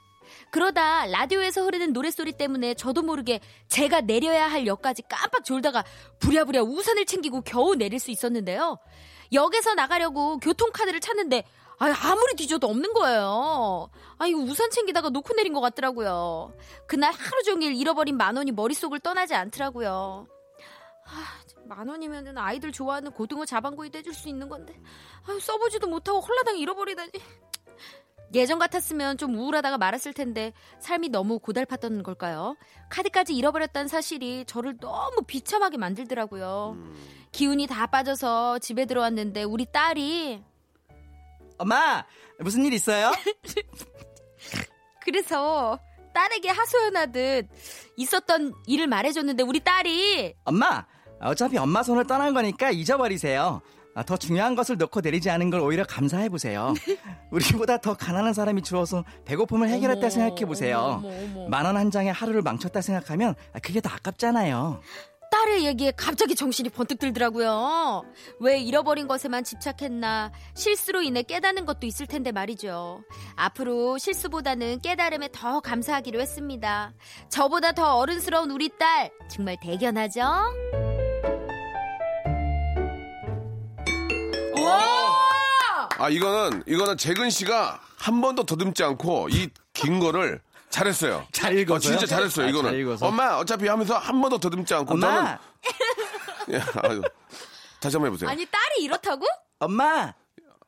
그러다 0.50 1.06
라디오에서 1.06 1.62
흐르는 1.64 1.92
노랫소리 1.92 2.32
때문에 2.32 2.74
저도 2.74 3.02
모르게 3.02 3.40
제가 3.68 4.02
내려야 4.02 4.46
할 4.48 4.66
역까지 4.66 5.02
깜빡 5.08 5.44
졸다가 5.44 5.84
부랴부랴 6.18 6.62
우산을 6.62 7.06
챙기고 7.06 7.42
겨우 7.42 7.74
내릴 7.74 7.98
수 7.98 8.10
있었는데요. 8.10 8.78
역에서 9.32 9.74
나가려고 9.74 10.38
교통카드를 10.38 11.00
찾는데 11.00 11.44
아 11.78 11.86
아무리 11.86 12.34
뒤져도 12.36 12.68
없는 12.68 12.92
거예요. 12.92 13.90
아 14.18 14.26
이거 14.26 14.38
우산 14.38 14.70
챙기다가 14.70 15.08
놓고 15.08 15.34
내린 15.34 15.52
것 15.52 15.60
같더라고요. 15.60 16.54
그날 16.86 17.12
하루 17.12 17.42
종일 17.42 17.74
잃어버린 17.74 18.16
만 18.16 18.36
원이 18.36 18.52
머릿속을 18.52 19.00
떠나지 19.00 19.34
않더라고요. 19.34 20.28
아, 21.06 21.42
만 21.64 21.88
원이면은 21.88 22.38
아이들 22.38 22.70
좋아하는 22.72 23.10
고등어 23.10 23.44
자반구이도 23.44 23.98
해줄 23.98 24.14
수 24.14 24.28
있는 24.28 24.48
건데 24.48 24.78
아유, 25.26 25.40
써보지도 25.40 25.88
못하고 25.88 26.20
홀라당 26.20 26.58
잃어버리다니. 26.58 27.10
예전 28.34 28.58
같았으면 28.58 29.18
좀 29.18 29.36
우울하다가 29.36 29.78
말았을 29.78 30.12
텐데 30.12 30.52
삶이 30.80 31.10
너무 31.10 31.38
고달팠던 31.38 32.02
걸까요? 32.02 32.56
카드까지 32.88 33.34
잃어버렸다는 33.34 33.88
사실이 33.88 34.44
저를 34.46 34.76
너무 34.78 35.22
비참하게 35.26 35.76
만들더라고요. 35.76 36.76
기운이 37.32 37.66
다 37.66 37.86
빠져서 37.86 38.58
집에 38.60 38.86
들어왔는데 38.86 39.42
우리 39.42 39.66
딸이 39.66 40.42
엄마 41.58 42.04
무슨 42.38 42.64
일 42.64 42.72
있어요? 42.72 43.12
그래서 45.04 45.78
딸에게 46.14 46.48
하소연하듯 46.48 47.48
있었던 47.96 48.54
일을 48.66 48.86
말해줬는데 48.86 49.42
우리 49.42 49.60
딸이 49.60 50.34
엄마 50.44 50.84
어차피 51.20 51.56
엄마 51.56 51.82
손을 51.82 52.06
떠난 52.06 52.34
거니까 52.34 52.70
잊어버리세요. 52.70 53.62
아, 53.94 54.02
더 54.02 54.16
중요한 54.16 54.54
것을 54.54 54.76
놓고 54.78 55.00
내리지 55.02 55.28
않은 55.30 55.50
걸 55.50 55.60
오히려 55.60 55.84
감사해 55.84 56.28
보세요. 56.30 56.72
우리보다 57.30 57.78
더 57.78 57.94
가난한 57.94 58.32
사람이 58.32 58.62
주어서 58.62 59.04
배고픔을 59.26 59.68
해결했다 59.68 60.08
생각해 60.08 60.46
보세요. 60.46 61.02
만 61.50 61.66
원 61.66 61.76
한 61.76 61.90
장에 61.90 62.10
하루를 62.10 62.42
망쳤다 62.42 62.80
생각하면 62.80 63.34
아, 63.52 63.58
그게 63.60 63.80
더 63.80 63.90
아깝잖아요. 63.90 64.80
딸의 65.30 65.64
얘기에 65.64 65.92
갑자기 65.96 66.34
정신이 66.34 66.68
번뜩 66.68 66.98
들더라고요. 66.98 68.04
왜 68.40 68.58
잃어버린 68.60 69.08
것에만 69.08 69.44
집착했나 69.44 70.30
실수로 70.54 71.00
인해 71.00 71.22
깨닫는 71.22 71.64
것도 71.64 71.86
있을 71.86 72.06
텐데 72.06 72.32
말이죠. 72.32 73.02
앞으로 73.36 73.96
실수보다는 73.96 74.80
깨달음에 74.82 75.30
더 75.32 75.60
감사하기로 75.60 76.20
했습니다. 76.20 76.92
저보다 77.30 77.72
더 77.72 77.96
어른스러운 77.96 78.50
우리 78.50 78.68
딸 78.78 79.10
정말 79.30 79.56
대견하죠? 79.62 80.20
아, 86.02 86.08
이거는, 86.10 86.64
이거는 86.66 86.96
재근 86.96 87.30
씨가 87.30 87.80
한 87.98 88.20
번도 88.20 88.44
더듬지 88.44 88.82
않고 88.82 89.28
이 89.30 89.48
긴 89.74 89.98
거를 90.00 90.40
잘했어요. 90.70 91.26
잘 91.32 91.56
읽어서요? 91.58 91.76
어, 91.76 91.98
진짜 91.98 92.06
잘했어요, 92.06 92.46
아, 92.46 92.48
이거는. 92.50 92.70
잘 92.70 92.80
읽어서. 92.80 93.06
엄마, 93.06 93.36
어차피 93.36 93.68
하면서 93.68 93.96
한 93.96 94.20
번도 94.20 94.38
더듬지 94.38 94.74
않고. 94.74 94.98
저는, 95.00 95.16
엄마 95.18 95.38
예, 96.50 96.62
아유, 96.82 97.00
다시 97.80 97.96
한번 97.96 98.08
해보세요. 98.08 98.28
아니 98.30 98.44
딸이 98.46 98.82
이렇다고? 98.82 99.24
엄마 99.60 100.12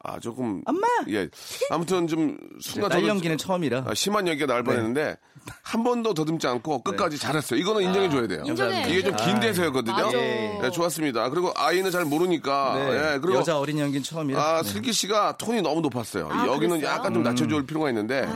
아, 0.07 0.21
조금. 0.21 0.62
엄마! 0.67 0.87
예. 1.09 1.29
아무튼 1.71 2.07
좀 2.07 2.37
순간 2.61 2.90
딸 2.90 3.07
연기는 3.09 3.37
처음이라. 3.38 3.85
아, 3.88 3.95
심한 3.95 4.29
얘기가 4.29 4.47
나올 4.47 4.62
뻔했는데 4.62 5.17
한 5.62 5.83
번도 5.83 6.12
더듬지 6.14 6.47
않고 6.47 6.83
끝까지 6.83 7.19
잘했어요. 7.19 7.59
이거는 7.59 7.83
인정해 7.83 8.09
줘야 8.11 8.27
돼요. 8.27 8.43
인정해. 8.47 8.87
이게 8.90 9.03
좀 9.03 9.14
긴 9.17 9.40
대사였거든요. 9.40 9.95
맞아. 9.95 10.11
네, 10.11 10.71
좋았습니다. 10.71 11.31
그리고 11.31 11.53
아이는 11.57 11.90
잘 11.90 12.05
모르니까. 12.05 12.75
네, 12.75 13.14
예, 13.14 13.19
그리고 13.19 13.38
여자 13.38 13.59
어린 13.59 13.79
연기는 13.79 14.03
처음이라. 14.03 14.40
아, 14.43 14.62
네. 14.62 14.69
슬기 14.71 14.93
씨가 14.93 15.38
톤이 15.38 15.62
너무 15.62 15.81
높았어요. 15.81 16.29
아, 16.31 16.47
여기는 16.47 16.81
그랬어요? 16.81 16.87
약간 16.99 17.14
좀 17.14 17.23
낮춰줄 17.23 17.64
필요가 17.67 17.88
있는데, 17.88 18.27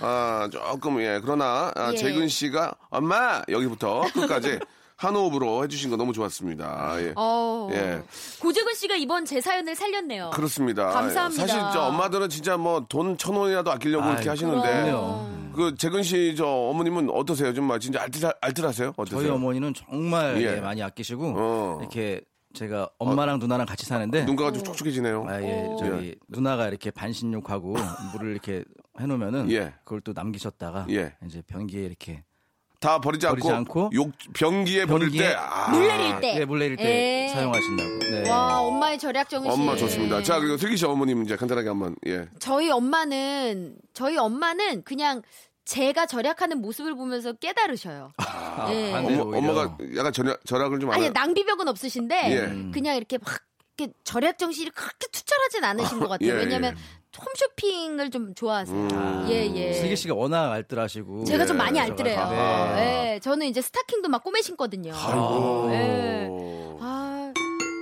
아, 0.00 0.48
조금, 0.52 1.00
예. 1.00 1.20
그러나, 1.22 1.72
아, 1.74 1.90
예. 1.92 1.96
재근 1.96 2.28
씨가, 2.28 2.74
엄마! 2.90 3.42
여기부터 3.48 4.02
끝까지 4.14 4.58
한 4.96 5.14
호흡으로 5.14 5.62
해주신 5.64 5.90
거 5.90 5.96
너무 5.96 6.12
좋았습니다. 6.14 6.96
예. 7.02 7.12
어. 7.16 7.68
예. 7.72 8.02
고재근 8.40 8.74
씨가 8.74 8.96
이번 8.96 9.26
제 9.26 9.40
사연을 9.42 9.74
살렸네요. 9.74 10.30
그렇습니다. 10.32 10.88
감사합니다. 10.88 11.46
사실 11.46 11.60
저 11.72 11.82
엄마들은 11.88 12.30
진짜 12.30 12.56
뭐 12.56 12.80
돈 12.88 13.16
천 13.18 13.34
원이라도 13.36 13.70
아끼려고 13.70 14.04
아이, 14.04 14.12
이렇게 14.14 14.28
하시는데, 14.30 14.84
그럼요. 14.84 15.26
그 15.54 15.74
재근 15.76 16.02
씨 16.02 16.34
저 16.36 16.46
어머님은 16.46 17.10
어떠세요? 17.10 17.52
좀 17.52 17.66
막 17.66 17.78
진짜 17.78 18.00
알뜰 18.02 18.30
알뜰하세요? 18.40 18.94
어떠세요? 18.96 19.20
저희 19.20 19.30
어머니는 19.30 19.74
정말 19.74 20.40
예. 20.42 20.56
예, 20.56 20.60
많이 20.60 20.82
아끼시고 20.82 21.34
어. 21.36 21.78
이렇게 21.80 22.20
제가 22.54 22.88
엄마랑 22.98 23.38
누나랑 23.38 23.66
같이 23.66 23.84
사는데 23.84 24.24
눈가가 24.24 24.50
좀 24.52 24.64
촉촉해지네요. 24.64 25.26
아, 25.28 25.42
예, 25.42 25.68
저기 25.78 26.14
누나가 26.28 26.68
이렇게 26.68 26.90
반신욕하고 26.90 27.74
물을 28.14 28.30
이렇게 28.32 28.64
해놓으면은 28.98 29.50
예. 29.50 29.74
그걸 29.84 30.00
또 30.00 30.12
남기셨다가 30.14 30.86
예. 30.90 31.14
이제 31.26 31.42
변기에 31.46 31.82
이렇게 31.82 32.24
다 32.80 33.00
버리지 33.00 33.26
않고, 33.26 33.36
버리지 33.40 33.52
않고 33.52 33.90
욕 33.94 34.12
변기에 34.34 34.86
버릴 34.86 35.10
때 35.10 35.34
아, 35.34 35.70
물 35.70 35.86
내릴 35.88 36.20
때. 36.20 36.40
예, 36.40 36.44
물 36.44 36.58
내릴 36.58 36.76
때 36.76 37.24
예. 37.24 37.28
사용하신다고. 37.32 37.98
네. 38.10 38.30
와 38.30 38.60
엄마의 38.60 38.98
절약 38.98 39.28
정신. 39.28 39.50
엄마 39.50 39.76
좋습니다. 39.76 40.22
자 40.22 40.38
그리고 40.38 40.56
슬기 40.56 40.76
씨 40.76 40.84
어머님 40.84 41.22
이제 41.22 41.36
간단하게 41.36 41.68
한번 41.68 41.96
예. 42.06 42.26
저희 42.38 42.70
엄마는 42.70 43.76
저희 43.94 44.16
엄마는 44.16 44.82
그냥 44.84 45.22
제가 45.64 46.06
절약하는 46.06 46.60
모습을 46.60 46.94
보면서 46.94 47.32
깨달으셔요. 47.32 48.12
아, 48.18 48.68
예. 48.72 48.92
반대로 48.92 49.22
엄마, 49.22 49.36
오히려. 49.38 49.50
엄마가 49.50 49.78
약간 49.96 50.12
절약, 50.12 50.44
절약을 50.46 50.78
좀 50.80 50.90
아니 50.92 51.06
안 51.06 51.08
해. 51.08 51.10
낭비벽은 51.12 51.66
없으신데 51.68 52.30
예. 52.30 52.70
그냥 52.72 52.96
이렇게 52.96 53.18
막 53.18 53.40
이렇게 53.78 53.92
절약 54.04 54.38
정신이 54.38 54.70
그렇게 54.70 55.06
투철하진 55.12 55.64
않으신 55.64 55.98
것 55.98 56.08
같아요. 56.08 56.30
예, 56.30 56.34
왜냐면 56.34 56.76
홈쇼핑을 57.24 58.10
좀 58.10 58.34
좋아하세요. 58.34 59.26
예, 59.28 59.50
예. 59.54 59.72
슬기 59.72 59.96
씨가 59.96 60.14
워낙 60.14 60.50
알뜰하시고. 60.52 61.24
제가 61.24 61.46
좀 61.46 61.56
예, 61.56 61.58
많이 61.58 61.80
알뜰해요. 61.80 62.28
네. 62.30 63.14
예, 63.14 63.20
저는 63.20 63.46
이제 63.46 63.60
스타킹도 63.62 64.08
막 64.08 64.22
꼬매 64.22 64.42
신거든요. 64.42 64.92
아이고. 64.94 65.68
예. 65.72 66.28
아, 66.80 67.32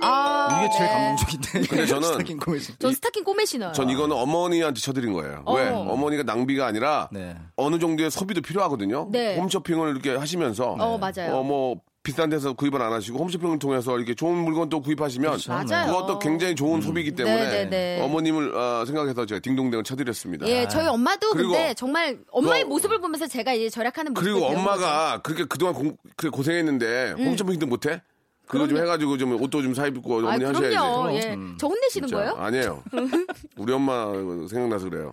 아, 0.01 0.61
이게 0.63 0.69
제일 0.77 0.89
네. 0.89 0.93
감동적인데. 0.93 1.67
근데 1.67 1.85
저는 1.87 2.03
스타킹 2.13 2.37
꼬매 2.37 2.59
신. 2.59 2.75
전 2.79 2.93
스타킹 2.93 3.23
꼬매 3.23 3.45
신어요. 3.45 3.71
전 3.71 3.89
이거는 3.89 4.15
어머니한테 4.15 4.79
쳐드린 4.79 5.13
거예요. 5.13 5.41
어. 5.45 5.55
왜? 5.55 5.69
어머니가 5.69 6.23
낭비가 6.23 6.65
아니라 6.67 7.09
네. 7.11 7.35
어느 7.55 7.79
정도의 7.79 8.11
소비도 8.11 8.41
필요하거든요. 8.41 9.09
네. 9.11 9.37
홈쇼핑을 9.37 9.89
이렇게 9.91 10.15
하시면서 10.15 10.75
어, 10.79 10.97
맞아요. 10.97 11.35
어, 11.37 11.43
뭐 11.43 11.81
비싼 12.05 12.29
데서 12.29 12.53
구입을 12.53 12.79
안 12.81 12.93
하시고 12.93 13.17
홈쇼핑을 13.17 13.57
통해서 13.57 13.97
이렇게 13.97 14.13
좋은 14.13 14.37
물건 14.37 14.69
또 14.69 14.79
구입하시면 14.79 15.39
맞아요. 15.47 15.87
그것도 15.87 16.19
굉장히 16.19 16.53
좋은 16.55 16.79
소비이기 16.79 17.13
때문에 17.15 17.35
네, 17.35 17.49
네, 17.65 17.69
네. 17.97 18.01
어머님을 18.03 18.55
어, 18.55 18.85
생각해서 18.85 19.25
제가 19.25 19.39
딩동댕을 19.39 19.83
쳐드렸습니다. 19.83 20.47
예, 20.47 20.67
저희 20.67 20.85
엄마도 20.87 21.31
그리고 21.31 21.53
근데 21.53 21.73
정말 21.73 22.19
엄마의 22.31 22.61
그거- 22.61 22.75
모습을 22.75 23.01
보면서 23.01 23.25
제가 23.25 23.53
이제 23.53 23.69
절약하는 23.69 24.13
모습을 24.13 24.33
그리고 24.33 24.45
엄마가 24.47 25.21
그렇게 25.23 25.45
그동안 25.45 25.73
공, 25.73 25.97
그렇게 26.15 26.33
고생했는데 26.35 27.15
홈쇼핑도 27.17 27.65
못해? 27.65 28.01
그거 28.47 28.59
좀 28.67 28.77
음. 28.77 28.81
그럼요. 28.81 28.83
해가지고 28.85 29.17
좀 29.17 29.41
옷도 29.41 29.63
좀 29.63 29.73
사 29.73 29.87
입고 29.87 30.01
거죠. 30.03 30.27
아, 30.27 30.35
어머니 30.35 30.45
하셔야지. 30.45 30.75
그럼요. 30.75 31.11
예. 31.15 31.35
저 31.57 31.65
혼내시는 31.67 32.07
진짜. 32.07 32.17
거예요? 32.17 32.35
아니에요. 32.37 32.83
우리 33.57 33.73
엄마 33.73 34.05
생각나서 34.47 34.87
그래요. 34.91 35.09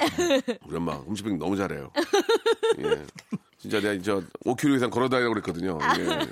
우리 0.68 0.76
엄마 0.76 0.92
홈쇼핑 0.96 1.38
너무 1.38 1.56
잘해요. 1.56 1.90
예. 2.80 2.82
진짜 3.62 3.80
내가 3.80 4.02
저 4.02 4.20
5km 4.44 4.76
이상 4.76 4.90
걸어다니라고 4.90 5.34
그랬거든요. 5.34 5.78
예. 5.98 6.26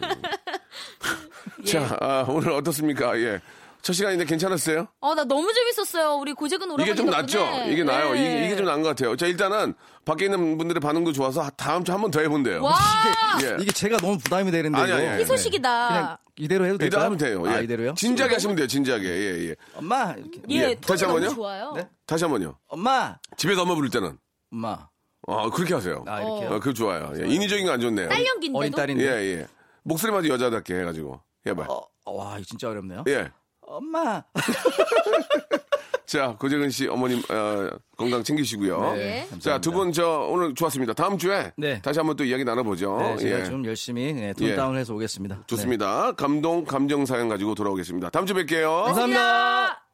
자, 1.64 1.97
아, 2.01 2.24
오늘 2.28 2.51
어떻습니까? 2.53 3.16
예. 3.20 3.41
첫 3.83 3.93
시간인데 3.95 4.26
괜찮았어요? 4.26 4.89
어, 5.01 5.14
나 5.14 5.24
너무 5.24 5.51
재밌었어요. 5.55 6.16
우리 6.16 6.35
고재근 6.35 6.66
오라버니 6.70 6.87
이게 6.91 6.95
좀 6.95 7.07
낫죠? 7.07 7.39
덕분에. 7.39 7.72
이게 7.72 7.83
나요. 7.85 8.12
네. 8.12 8.20
이게, 8.20 8.47
이게 8.47 8.57
좀 8.57 8.66
나은 8.66 8.83
것 8.83 8.89
같아요. 8.91 9.16
자, 9.16 9.26
일단은 9.26 9.72
밖에 10.05 10.26
있는 10.26 10.59
분들의 10.59 10.81
반응도 10.81 11.12
좋아서 11.12 11.49
다음 11.57 11.83
주 11.85 11.93
한 11.93 12.01
번 12.03 12.11
더 12.11 12.20
해본대요. 12.20 12.62
와, 12.62 12.74
예. 13.43 13.57
이게 13.59 13.70
제가 13.72 13.97
너무 13.99 14.18
부담이 14.18 14.51
되는데. 14.51 14.76
아니, 14.78 14.93
아니. 14.93 15.07
아니. 15.09 15.22
희소식이다. 15.22 15.89
그냥 15.89 16.16
이대로 16.37 16.64
해도 16.66 16.74
이대로 16.74 16.91
될까요? 16.91 17.05
하면 17.07 17.18
돼요. 17.18 17.43
예. 17.47 17.51
아, 17.51 17.61
이대로요? 17.61 17.95
진지하게 17.95 18.35
하시면 18.35 18.57
돼요. 18.57 18.66
진지하게. 18.66 19.07
예, 19.09 19.49
예. 19.51 19.55
엄마 19.74 20.12
이렇게. 20.12 20.41
예, 20.51 20.57
예. 20.57 20.74
다시 20.74 21.05
너무 21.05 21.14
한번요? 21.16 21.35
좋아요. 21.35 21.72
네? 21.76 21.89
다시 22.05 22.24
한 22.24 22.33
번요. 22.33 22.59
엄마. 22.68 23.16
집에서 23.39 23.62
엄마 23.62 23.74
부를 23.74 23.89
때는. 23.89 24.18
엄마. 24.53 24.89
아, 25.29 25.49
그렇게 25.51 25.75
하세요. 25.75 26.05
아 26.07 26.21
이렇게요. 26.23 26.49
어, 26.51 26.59
그거 26.61 26.73
좋아요. 26.73 27.12
예. 27.16 27.27
인위적인 27.29 27.66
거 27.66 27.73
안 27.73 27.81
좋네요. 27.81 28.09
딸 28.09 28.25
연기인데도 28.27 28.59
어린 28.59 28.73
딸인데. 28.73 29.05
예, 29.05 29.39
예. 29.41 29.47
목소리마저 29.83 30.29
여자답게 30.29 30.75
해가지고. 30.81 31.21
해봐. 31.47 31.64
어, 31.68 31.81
어, 32.07 32.12
와 32.16 32.39
진짜 32.47 32.68
어렵네요. 32.71 33.05
예. 33.09 33.31
엄마. 33.62 34.23
자, 36.07 36.35
고재근 36.41 36.71
씨 36.71 36.89
어머님 36.89 37.23
어, 37.31 37.68
건강 37.97 38.25
챙기시고요. 38.25 38.95
네. 38.95 39.29
자, 39.39 39.61
두 39.61 39.71
분 39.71 39.93
저 39.93 40.27
오늘 40.29 40.55
좋았습니다. 40.57 40.93
다음 40.93 41.16
주에 41.18 41.53
네. 41.57 41.81
다시 41.81 42.01
한번 42.01 42.16
또 42.16 42.25
이야기 42.25 42.43
나눠보죠. 42.45 42.97
네, 42.99 43.16
제가 43.18 43.39
예. 43.41 43.45
좀 43.45 43.64
열심히 43.64 44.12
네, 44.12 44.33
톤 44.33 44.49
예. 44.49 44.57
다운을 44.57 44.81
해서 44.81 44.93
오겠습니다. 44.93 45.45
좋습니다. 45.47 46.11
감동, 46.12 46.64
감정 46.64 47.07
사연 47.07 47.29
가지고 47.29 47.55
돌아오겠습니다. 47.55 48.11
다음 48.11 48.27
주에 48.27 48.35
뵐게요. 48.43 48.79
네. 48.79 48.85
감사합니다. 48.87 49.85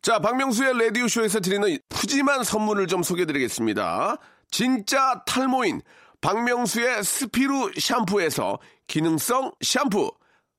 자, 0.00 0.18
박명수의 0.20 0.78
라디오 0.78 1.08
쇼에서 1.08 1.40
드리는 1.40 1.78
푸짐한 1.90 2.44
선물을 2.44 2.86
좀 2.86 3.02
소개해드리겠습니다. 3.02 4.16
진짜 4.50 5.22
탈모인 5.26 5.82
박명수의 6.20 7.04
스피루 7.04 7.72
샴푸에서 7.78 8.58
기능성 8.86 9.52
샴푸. 9.60 10.10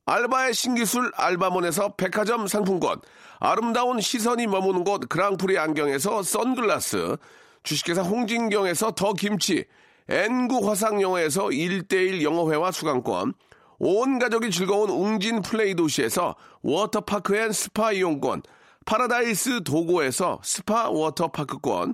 알바의 0.05 0.53
신기술 0.53 1.11
알바몬에서 1.15 1.95
백화점 1.95 2.47
상품권. 2.47 3.01
아름다운 3.39 3.99
시선이 3.99 4.47
머무는 4.47 4.83
곳 4.83 5.09
그랑프리 5.09 5.59
안경에서 5.59 6.23
선글라스. 6.23 7.17
주식회사 7.63 8.01
홍진경에서 8.03 8.91
더 8.91 9.13
김치. 9.13 9.65
N구 10.07 10.69
화상영어에서 10.69 11.47
1대1 11.47 12.21
영어회화 12.21 12.71
수강권. 12.71 13.33
온 13.79 14.19
가족이 14.19 14.49
즐거운 14.51 14.89
웅진 14.89 15.41
플레이 15.41 15.75
도시에서 15.75 16.35
워터파크 16.61 17.35
and 17.35 17.51
스파 17.51 17.91
이용권. 17.91 18.43
파라다이스 18.85 19.63
도고에서 19.65 20.39
스파 20.43 20.89
워터파크권. 20.89 21.93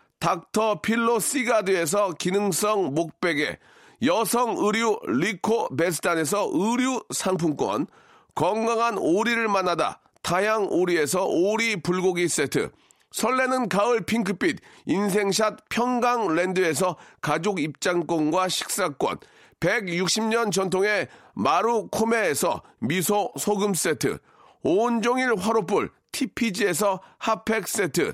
닥터 0.21 0.81
필로 0.81 1.19
시가드에서 1.19 2.11
기능성 2.11 2.93
목베개. 2.93 3.57
여성 4.05 4.55
의류 4.59 4.99
리코 5.07 5.75
베스탄에서 5.75 6.51
의류 6.53 7.03
상품권. 7.09 7.87
건강한 8.35 8.99
오리를 8.99 9.47
만나다 9.47 9.99
다향 10.21 10.67
오리에서 10.69 11.25
오리 11.25 11.81
불고기 11.81 12.27
세트. 12.27 12.69
설레는 13.11 13.67
가을 13.67 14.01
핑크빛 14.01 14.59
인생샷 14.85 15.67
평강랜드에서 15.69 16.95
가족 17.19 17.59
입장권과 17.59 18.47
식사권 18.47 19.17
160년 19.59 20.49
전통의 20.49 21.09
마루코메에서 21.33 22.61
미소 22.79 23.33
소금 23.37 23.73
세트 23.73 24.17
온종일 24.61 25.35
화로불 25.37 25.91
TPG에서 26.13 27.01
핫팩 27.17 27.67
세트 27.67 28.13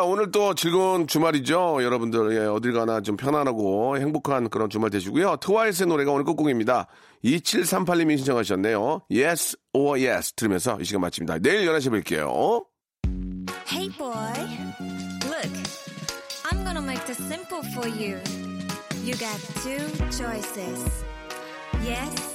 오늘 0.00 0.30
또 0.30 0.54
즐거운 0.54 1.06
주말이죠. 1.06 1.82
여러분들, 1.82 2.36
예, 2.36 2.46
어딜 2.46 2.72
가나 2.72 3.00
좀 3.02 3.16
편안하고 3.16 3.98
행복한 3.98 4.48
그런 4.48 4.70
주말 4.70 4.90
되시고요. 4.90 5.36
트와이스의 5.36 5.88
노래가 5.88 6.12
오늘 6.12 6.24
끝곡입니다. 6.24 6.86
2738님이 7.24 8.16
신청하셨네요. 8.16 9.02
Yes 9.10 9.56
or 9.74 10.02
Yes 10.02 10.32
들으면서 10.34 10.78
이 10.80 10.84
시간 10.84 11.02
마칩니다. 11.02 11.38
내일 11.40 11.66
11시에 11.68 12.02
뵐게요. 12.02 12.64
Hey 13.68 13.88
boy, 13.98 14.12
look, 15.24 15.52
I'm 16.44 16.64
gonna 16.64 16.82
make 16.82 17.04
this 17.04 17.18
simple 17.18 17.62
for 17.72 17.88
you. 17.88 18.20
You 19.04 19.14
got 19.16 19.36
two 19.62 19.82
choices 20.10 21.04
yes 21.84 22.32